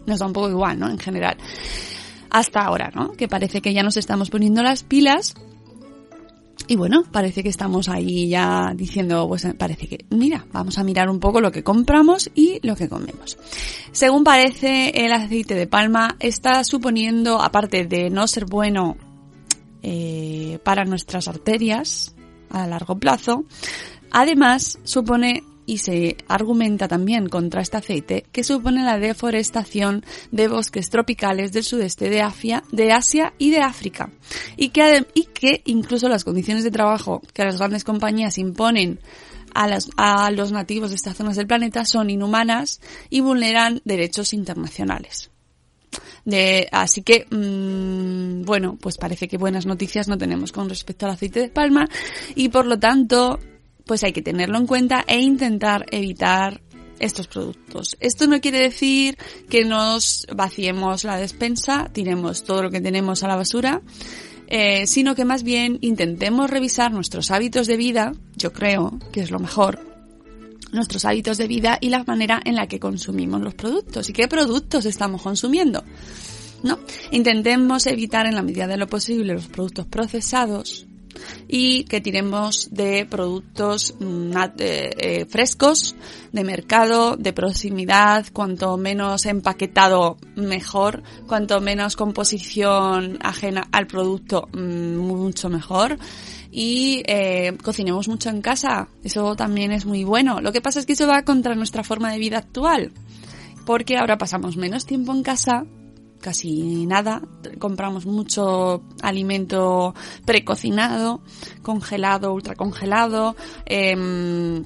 nos 0.06 0.18
da 0.18 0.26
un 0.26 0.32
poco 0.32 0.50
igual, 0.50 0.78
¿no? 0.78 0.88
En 0.88 0.98
general. 0.98 1.36
Hasta 2.30 2.60
ahora, 2.60 2.90
¿no? 2.94 3.12
Que 3.12 3.28
parece 3.28 3.60
que 3.60 3.72
ya 3.72 3.82
nos 3.82 3.96
estamos 3.96 4.30
poniendo 4.30 4.62
las 4.62 4.82
pilas. 4.82 5.34
Y 6.68 6.74
bueno, 6.74 7.04
parece 7.12 7.42
que 7.42 7.48
estamos 7.48 7.88
ahí 7.88 8.28
ya 8.28 8.72
diciendo, 8.74 9.28
pues 9.28 9.46
parece 9.56 9.86
que, 9.86 10.04
mira, 10.10 10.46
vamos 10.52 10.78
a 10.78 10.84
mirar 10.84 11.08
un 11.08 11.20
poco 11.20 11.40
lo 11.40 11.52
que 11.52 11.62
compramos 11.62 12.30
y 12.34 12.58
lo 12.66 12.74
que 12.74 12.88
comemos. 12.88 13.38
Según 13.92 14.24
parece, 14.24 14.90
el 15.04 15.12
aceite 15.12 15.54
de 15.54 15.68
palma 15.68 16.16
está 16.18 16.64
suponiendo, 16.64 17.40
aparte 17.40 17.84
de 17.84 18.10
no 18.10 18.26
ser 18.26 18.46
bueno 18.46 18.96
eh, 19.82 20.58
para 20.64 20.84
nuestras 20.84 21.28
arterias 21.28 22.16
a 22.50 22.66
largo 22.66 22.98
plazo, 22.98 23.44
además 24.10 24.80
supone 24.82 25.44
y 25.66 25.78
se 25.78 26.16
argumenta 26.28 26.88
también 26.88 27.28
contra 27.28 27.60
este 27.60 27.76
aceite 27.76 28.24
que 28.32 28.44
supone 28.44 28.84
la 28.84 28.98
deforestación 28.98 30.04
de 30.30 30.48
bosques 30.48 30.88
tropicales 30.90 31.52
del 31.52 31.64
sudeste 31.64 32.08
de 32.08 32.22
Asia, 32.22 32.62
de 32.72 32.92
Asia 32.92 33.34
y 33.38 33.50
de 33.50 33.60
África 33.60 34.10
y 34.56 34.70
que, 34.70 35.06
y 35.14 35.24
que 35.24 35.62
incluso 35.66 36.08
las 36.08 36.24
condiciones 36.24 36.64
de 36.64 36.70
trabajo 36.70 37.20
que 37.34 37.44
las 37.44 37.58
grandes 37.58 37.84
compañías 37.84 38.38
imponen 38.38 39.00
a, 39.54 39.66
las, 39.66 39.88
a 39.96 40.30
los 40.30 40.52
nativos 40.52 40.90
de 40.90 40.96
estas 40.96 41.16
zonas 41.16 41.36
del 41.36 41.46
planeta 41.46 41.84
son 41.84 42.10
inhumanas 42.10 42.80
y 43.10 43.20
vulneran 43.20 43.80
derechos 43.84 44.32
internacionales. 44.32 45.30
Así 46.72 47.02
que, 47.02 47.26
mmm, 47.30 48.42
bueno, 48.44 48.76
pues 48.80 48.98
parece 48.98 49.28
que 49.28 49.38
buenas 49.38 49.64
noticias 49.64 50.08
no 50.08 50.18
tenemos 50.18 50.50
con 50.50 50.68
respecto 50.68 51.06
al 51.06 51.12
aceite 51.12 51.40
de 51.40 51.48
palma 51.48 51.88
y 52.34 52.48
por 52.48 52.66
lo 52.66 52.78
tanto 52.78 53.38
pues 53.86 54.02
hay 54.04 54.12
que 54.12 54.22
tenerlo 54.22 54.58
en 54.58 54.66
cuenta 54.66 55.04
e 55.06 55.20
intentar 55.20 55.86
evitar 55.90 56.60
estos 56.98 57.28
productos. 57.28 57.96
Esto 58.00 58.26
no 58.26 58.40
quiere 58.40 58.58
decir 58.58 59.16
que 59.48 59.64
nos 59.64 60.26
vaciemos 60.34 61.04
la 61.04 61.16
despensa, 61.16 61.88
tiremos 61.92 62.44
todo 62.44 62.64
lo 62.64 62.70
que 62.70 62.80
tenemos 62.80 63.22
a 63.22 63.28
la 63.28 63.36
basura, 63.36 63.82
eh, 64.48 64.86
sino 64.86 65.14
que 65.14 65.24
más 65.24 65.42
bien 65.42 65.78
intentemos 65.80 66.50
revisar 66.50 66.92
nuestros 66.92 67.30
hábitos 67.30 67.66
de 67.66 67.76
vida, 67.76 68.12
yo 68.36 68.52
creo 68.52 68.98
que 69.12 69.20
es 69.20 69.30
lo 69.30 69.38
mejor, 69.38 69.80
nuestros 70.72 71.04
hábitos 71.04 71.38
de 71.38 71.46
vida 71.46 71.78
y 71.80 71.90
la 71.90 72.04
manera 72.04 72.40
en 72.44 72.56
la 72.56 72.66
que 72.66 72.80
consumimos 72.80 73.40
los 73.40 73.54
productos 73.54 74.08
y 74.08 74.12
qué 74.12 74.28
productos 74.28 74.86
estamos 74.86 75.22
consumiendo. 75.22 75.84
¿No? 76.62 76.78
Intentemos 77.10 77.86
evitar 77.86 78.26
en 78.26 78.34
la 78.34 78.42
medida 78.42 78.66
de 78.66 78.78
lo 78.78 78.86
posible 78.86 79.34
los 79.34 79.46
productos 79.46 79.86
procesados, 79.86 80.85
y 81.48 81.84
que 81.84 82.00
tiremos 82.00 82.68
de 82.70 83.06
productos 83.06 83.94
eh, 84.58 85.26
frescos, 85.28 85.96
de 86.32 86.44
mercado, 86.44 87.16
de 87.16 87.32
proximidad, 87.32 88.26
cuanto 88.32 88.76
menos 88.76 89.26
empaquetado 89.26 90.16
mejor, 90.34 91.02
cuanto 91.26 91.60
menos 91.60 91.96
composición 91.96 93.18
ajena 93.22 93.68
al 93.72 93.86
producto 93.86 94.48
mucho 94.52 95.48
mejor 95.48 95.98
y 96.50 97.02
eh, 97.06 97.56
cocinemos 97.62 98.08
mucho 98.08 98.30
en 98.30 98.40
casa. 98.40 98.88
Eso 99.04 99.36
también 99.36 99.72
es 99.72 99.84
muy 99.84 100.04
bueno. 100.04 100.40
Lo 100.40 100.52
que 100.52 100.62
pasa 100.62 100.80
es 100.80 100.86
que 100.86 100.94
eso 100.94 101.06
va 101.06 101.22
contra 101.22 101.54
nuestra 101.54 101.84
forma 101.84 102.10
de 102.10 102.18
vida 102.18 102.38
actual, 102.38 102.92
porque 103.66 103.98
ahora 103.98 104.16
pasamos 104.16 104.56
menos 104.56 104.86
tiempo 104.86 105.12
en 105.12 105.22
casa 105.22 105.66
casi 106.20 106.86
nada. 106.86 107.22
Compramos 107.58 108.06
mucho 108.06 108.82
alimento 109.02 109.94
precocinado, 110.24 111.20
congelado, 111.62 112.32
ultracongelado, 112.32 113.36
eh, 113.64 114.62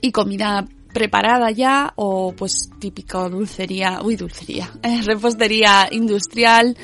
y 0.00 0.12
comida 0.12 0.66
preparada 0.92 1.50
ya 1.50 1.92
o 1.96 2.32
pues 2.36 2.70
típico 2.78 3.28
dulcería, 3.28 4.00
uy 4.02 4.16
dulcería, 4.16 4.70
eh, 4.82 5.02
repostería 5.02 5.88
industrial, 5.90 6.76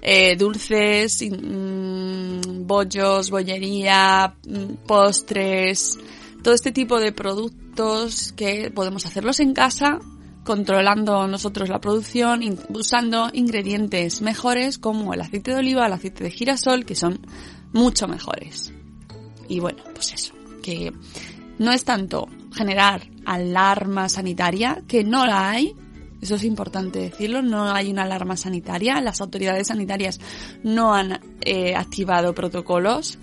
eh, 0.00 0.36
dulces, 0.36 1.22
mm, 1.22 2.66
bollos, 2.66 3.30
bollería, 3.30 4.34
mm, 4.46 4.86
postres, 4.86 5.98
todo 6.42 6.54
este 6.54 6.72
tipo 6.72 6.98
de 6.98 7.12
productos 7.12 8.32
que 8.32 8.70
podemos 8.70 9.06
hacerlos 9.06 9.38
en 9.40 9.54
casa 9.54 10.00
controlando 10.44 11.26
nosotros 11.28 11.68
la 11.68 11.80
producción, 11.80 12.42
usando 12.70 13.30
ingredientes 13.32 14.22
mejores 14.22 14.78
como 14.78 15.14
el 15.14 15.20
aceite 15.20 15.52
de 15.52 15.58
oliva, 15.58 15.86
el 15.86 15.92
aceite 15.92 16.24
de 16.24 16.30
girasol, 16.30 16.84
que 16.84 16.94
son 16.94 17.20
mucho 17.72 18.08
mejores. 18.08 18.72
Y 19.48 19.60
bueno, 19.60 19.82
pues 19.94 20.12
eso, 20.12 20.34
que 20.62 20.92
no 21.58 21.72
es 21.72 21.84
tanto 21.84 22.28
generar 22.52 23.02
alarma 23.24 24.08
sanitaria, 24.08 24.82
que 24.88 25.04
no 25.04 25.26
la 25.26 25.50
hay, 25.50 25.74
eso 26.20 26.36
es 26.36 26.44
importante 26.44 27.00
decirlo, 27.00 27.42
no 27.42 27.72
hay 27.72 27.90
una 27.90 28.04
alarma 28.04 28.36
sanitaria, 28.36 29.00
las 29.00 29.20
autoridades 29.20 29.68
sanitarias 29.68 30.20
no 30.62 30.94
han 30.94 31.20
eh, 31.40 31.74
activado 31.74 32.34
protocolos, 32.34 33.18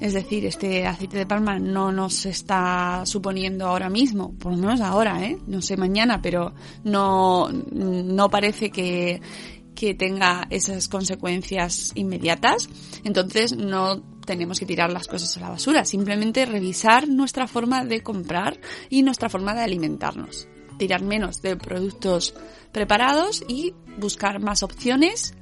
es 0.00 0.12
decir, 0.12 0.44
este 0.44 0.86
aceite 0.86 1.16
de 1.16 1.26
palma 1.26 1.58
no 1.58 1.90
nos 1.90 2.26
está 2.26 3.04
suponiendo 3.06 3.66
ahora 3.66 3.88
mismo, 3.88 4.34
por 4.34 4.52
lo 4.52 4.58
menos 4.58 4.80
ahora, 4.80 5.24
¿eh? 5.24 5.38
No 5.46 5.62
sé 5.62 5.76
mañana, 5.76 6.20
pero 6.20 6.54
no, 6.84 7.48
no 7.50 8.28
parece 8.28 8.70
que, 8.70 9.20
que 9.74 9.94
tenga 9.94 10.46
esas 10.50 10.88
consecuencias 10.88 11.92
inmediatas. 11.94 12.68
Entonces 13.04 13.56
no 13.56 14.02
tenemos 14.26 14.58
que 14.58 14.66
tirar 14.66 14.90
las 14.90 15.06
cosas 15.06 15.36
a 15.36 15.40
la 15.40 15.50
basura, 15.50 15.84
simplemente 15.84 16.44
revisar 16.44 17.08
nuestra 17.08 17.46
forma 17.46 17.84
de 17.84 18.02
comprar 18.02 18.60
y 18.90 19.02
nuestra 19.02 19.28
forma 19.28 19.54
de 19.54 19.62
alimentarnos. 19.62 20.48
Tirar 20.78 21.02
menos 21.02 21.40
de 21.40 21.56
productos 21.56 22.34
preparados 22.72 23.44
y 23.48 23.72
buscar 23.98 24.40
más 24.40 24.62
opciones 24.62 25.34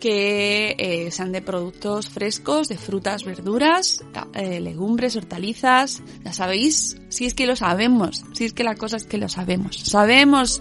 que 0.00 0.74
eh, 0.78 1.10
sean 1.10 1.32
de 1.32 1.42
productos 1.42 2.08
frescos, 2.08 2.68
de 2.68 2.76
frutas, 2.76 3.24
verduras, 3.24 4.04
eh, 4.34 4.60
legumbres, 4.60 5.16
hortalizas. 5.16 6.02
Ya 6.24 6.32
sabéis, 6.32 6.96
si 7.08 7.26
es 7.26 7.34
que 7.34 7.46
lo 7.46 7.56
sabemos, 7.56 8.24
si 8.32 8.44
es 8.44 8.52
que 8.52 8.64
la 8.64 8.74
cosa 8.74 8.96
es 8.96 9.04
que 9.04 9.18
lo 9.18 9.28
sabemos. 9.28 9.76
Sabemos 9.78 10.60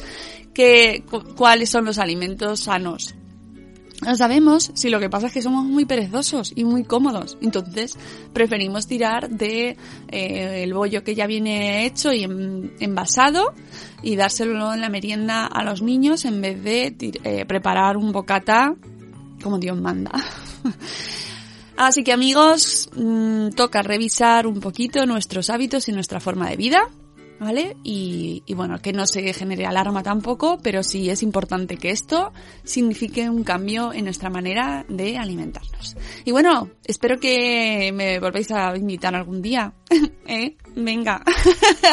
que, 0.54 1.04
cu- 1.10 1.36
cuáles 1.36 1.70
son 1.70 1.86
los 1.86 1.98
alimentos 1.98 2.62
sanos. 2.62 3.16
Lo 4.06 4.14
sabemos, 4.16 4.72
si 4.76 4.90
lo 4.90 5.00
que 5.00 5.10
pasa 5.10 5.28
es 5.28 5.34
que 5.34 5.42
somos 5.42 5.64
muy 5.66 5.86
perezosos 5.86 6.52
y 6.54 6.66
muy 6.66 6.84
cómodos. 6.84 7.38
Entonces, 7.42 7.98
preferimos 8.34 8.88
tirar 8.88 9.30
de 9.30 9.78
eh, 10.10 10.64
el 10.64 10.74
bollo 10.74 11.04
que 11.04 11.16
ya 11.16 11.28
viene 11.28 11.86
hecho 11.86 12.12
y 12.12 12.24
en- 12.24 12.74
envasado 12.82 13.54
y 14.04 14.18
dárselo 14.18 14.74
en 14.74 14.82
la 14.82 14.90
merienda 14.90 15.46
a 15.46 15.64
los 15.64 15.82
niños 15.82 16.26
en 16.26 16.42
vez 16.42 16.62
de 16.62 16.94
eh, 17.24 17.46
preparar 17.46 17.96
un 17.96 18.12
bocata 18.12 18.76
como 19.42 19.60
Dios 19.60 19.80
manda. 19.80 20.12
Así 21.78 22.04
que 22.04 22.14
amigos, 22.14 22.90
mm, 22.96 23.50
toca 23.50 23.82
revisar 23.82 24.48
un 24.48 24.62
poquito 24.62 25.06
nuestros 25.06 25.50
hábitos 25.50 25.90
y 25.90 25.92
nuestra 25.92 26.22
forma 26.22 26.50
de 26.50 26.56
vida, 26.56 26.90
¿vale? 27.38 27.76
Y, 27.84 28.44
y 28.46 28.54
bueno, 28.54 28.82
que 28.82 28.94
no 28.94 29.06
se 29.06 29.34
genere 29.34 29.66
alarma 29.66 30.02
tampoco, 30.02 30.58
pero 30.64 30.84
sí 30.84 31.10
es 31.10 31.22
importante 31.22 31.76
que 31.76 31.92
esto 31.92 32.32
signifique 32.64 33.30
un 33.30 33.44
cambio 33.44 33.92
en 33.92 34.06
nuestra 34.06 34.30
manera 34.30 34.86
de 34.88 35.18
alimentarnos. 35.18 35.98
Y 36.24 36.32
bueno, 36.32 36.70
espero 36.86 37.20
que 37.20 37.92
me 37.94 38.20
volváis 38.20 38.52
a 38.52 38.76
invitar 38.78 39.14
algún 39.14 39.42
día. 39.42 39.74
¿Eh? 40.28 40.56
Venga. 40.76 41.24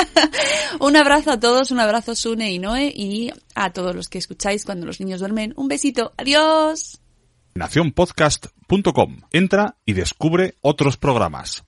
un 0.80 0.96
abrazo 0.96 1.32
a 1.32 1.40
todos, 1.40 1.72
un 1.72 1.80
abrazo 1.80 2.14
Sune 2.14 2.52
y 2.52 2.60
Noé 2.60 2.92
y 2.94 3.32
a 3.56 3.72
todos 3.72 3.96
los 3.96 4.08
que 4.08 4.18
escucháis 4.18 4.64
cuando 4.64 4.86
los 4.86 5.00
niños 5.00 5.20
duermen. 5.20 5.54
Un 5.56 5.66
besito. 5.66 6.12
Adiós. 6.16 7.01
nacionpodcast.com. 7.54 9.20
Entra 9.32 9.76
y 9.84 9.92
descubre 9.92 10.54
otros 10.60 10.96
programas. 10.96 11.60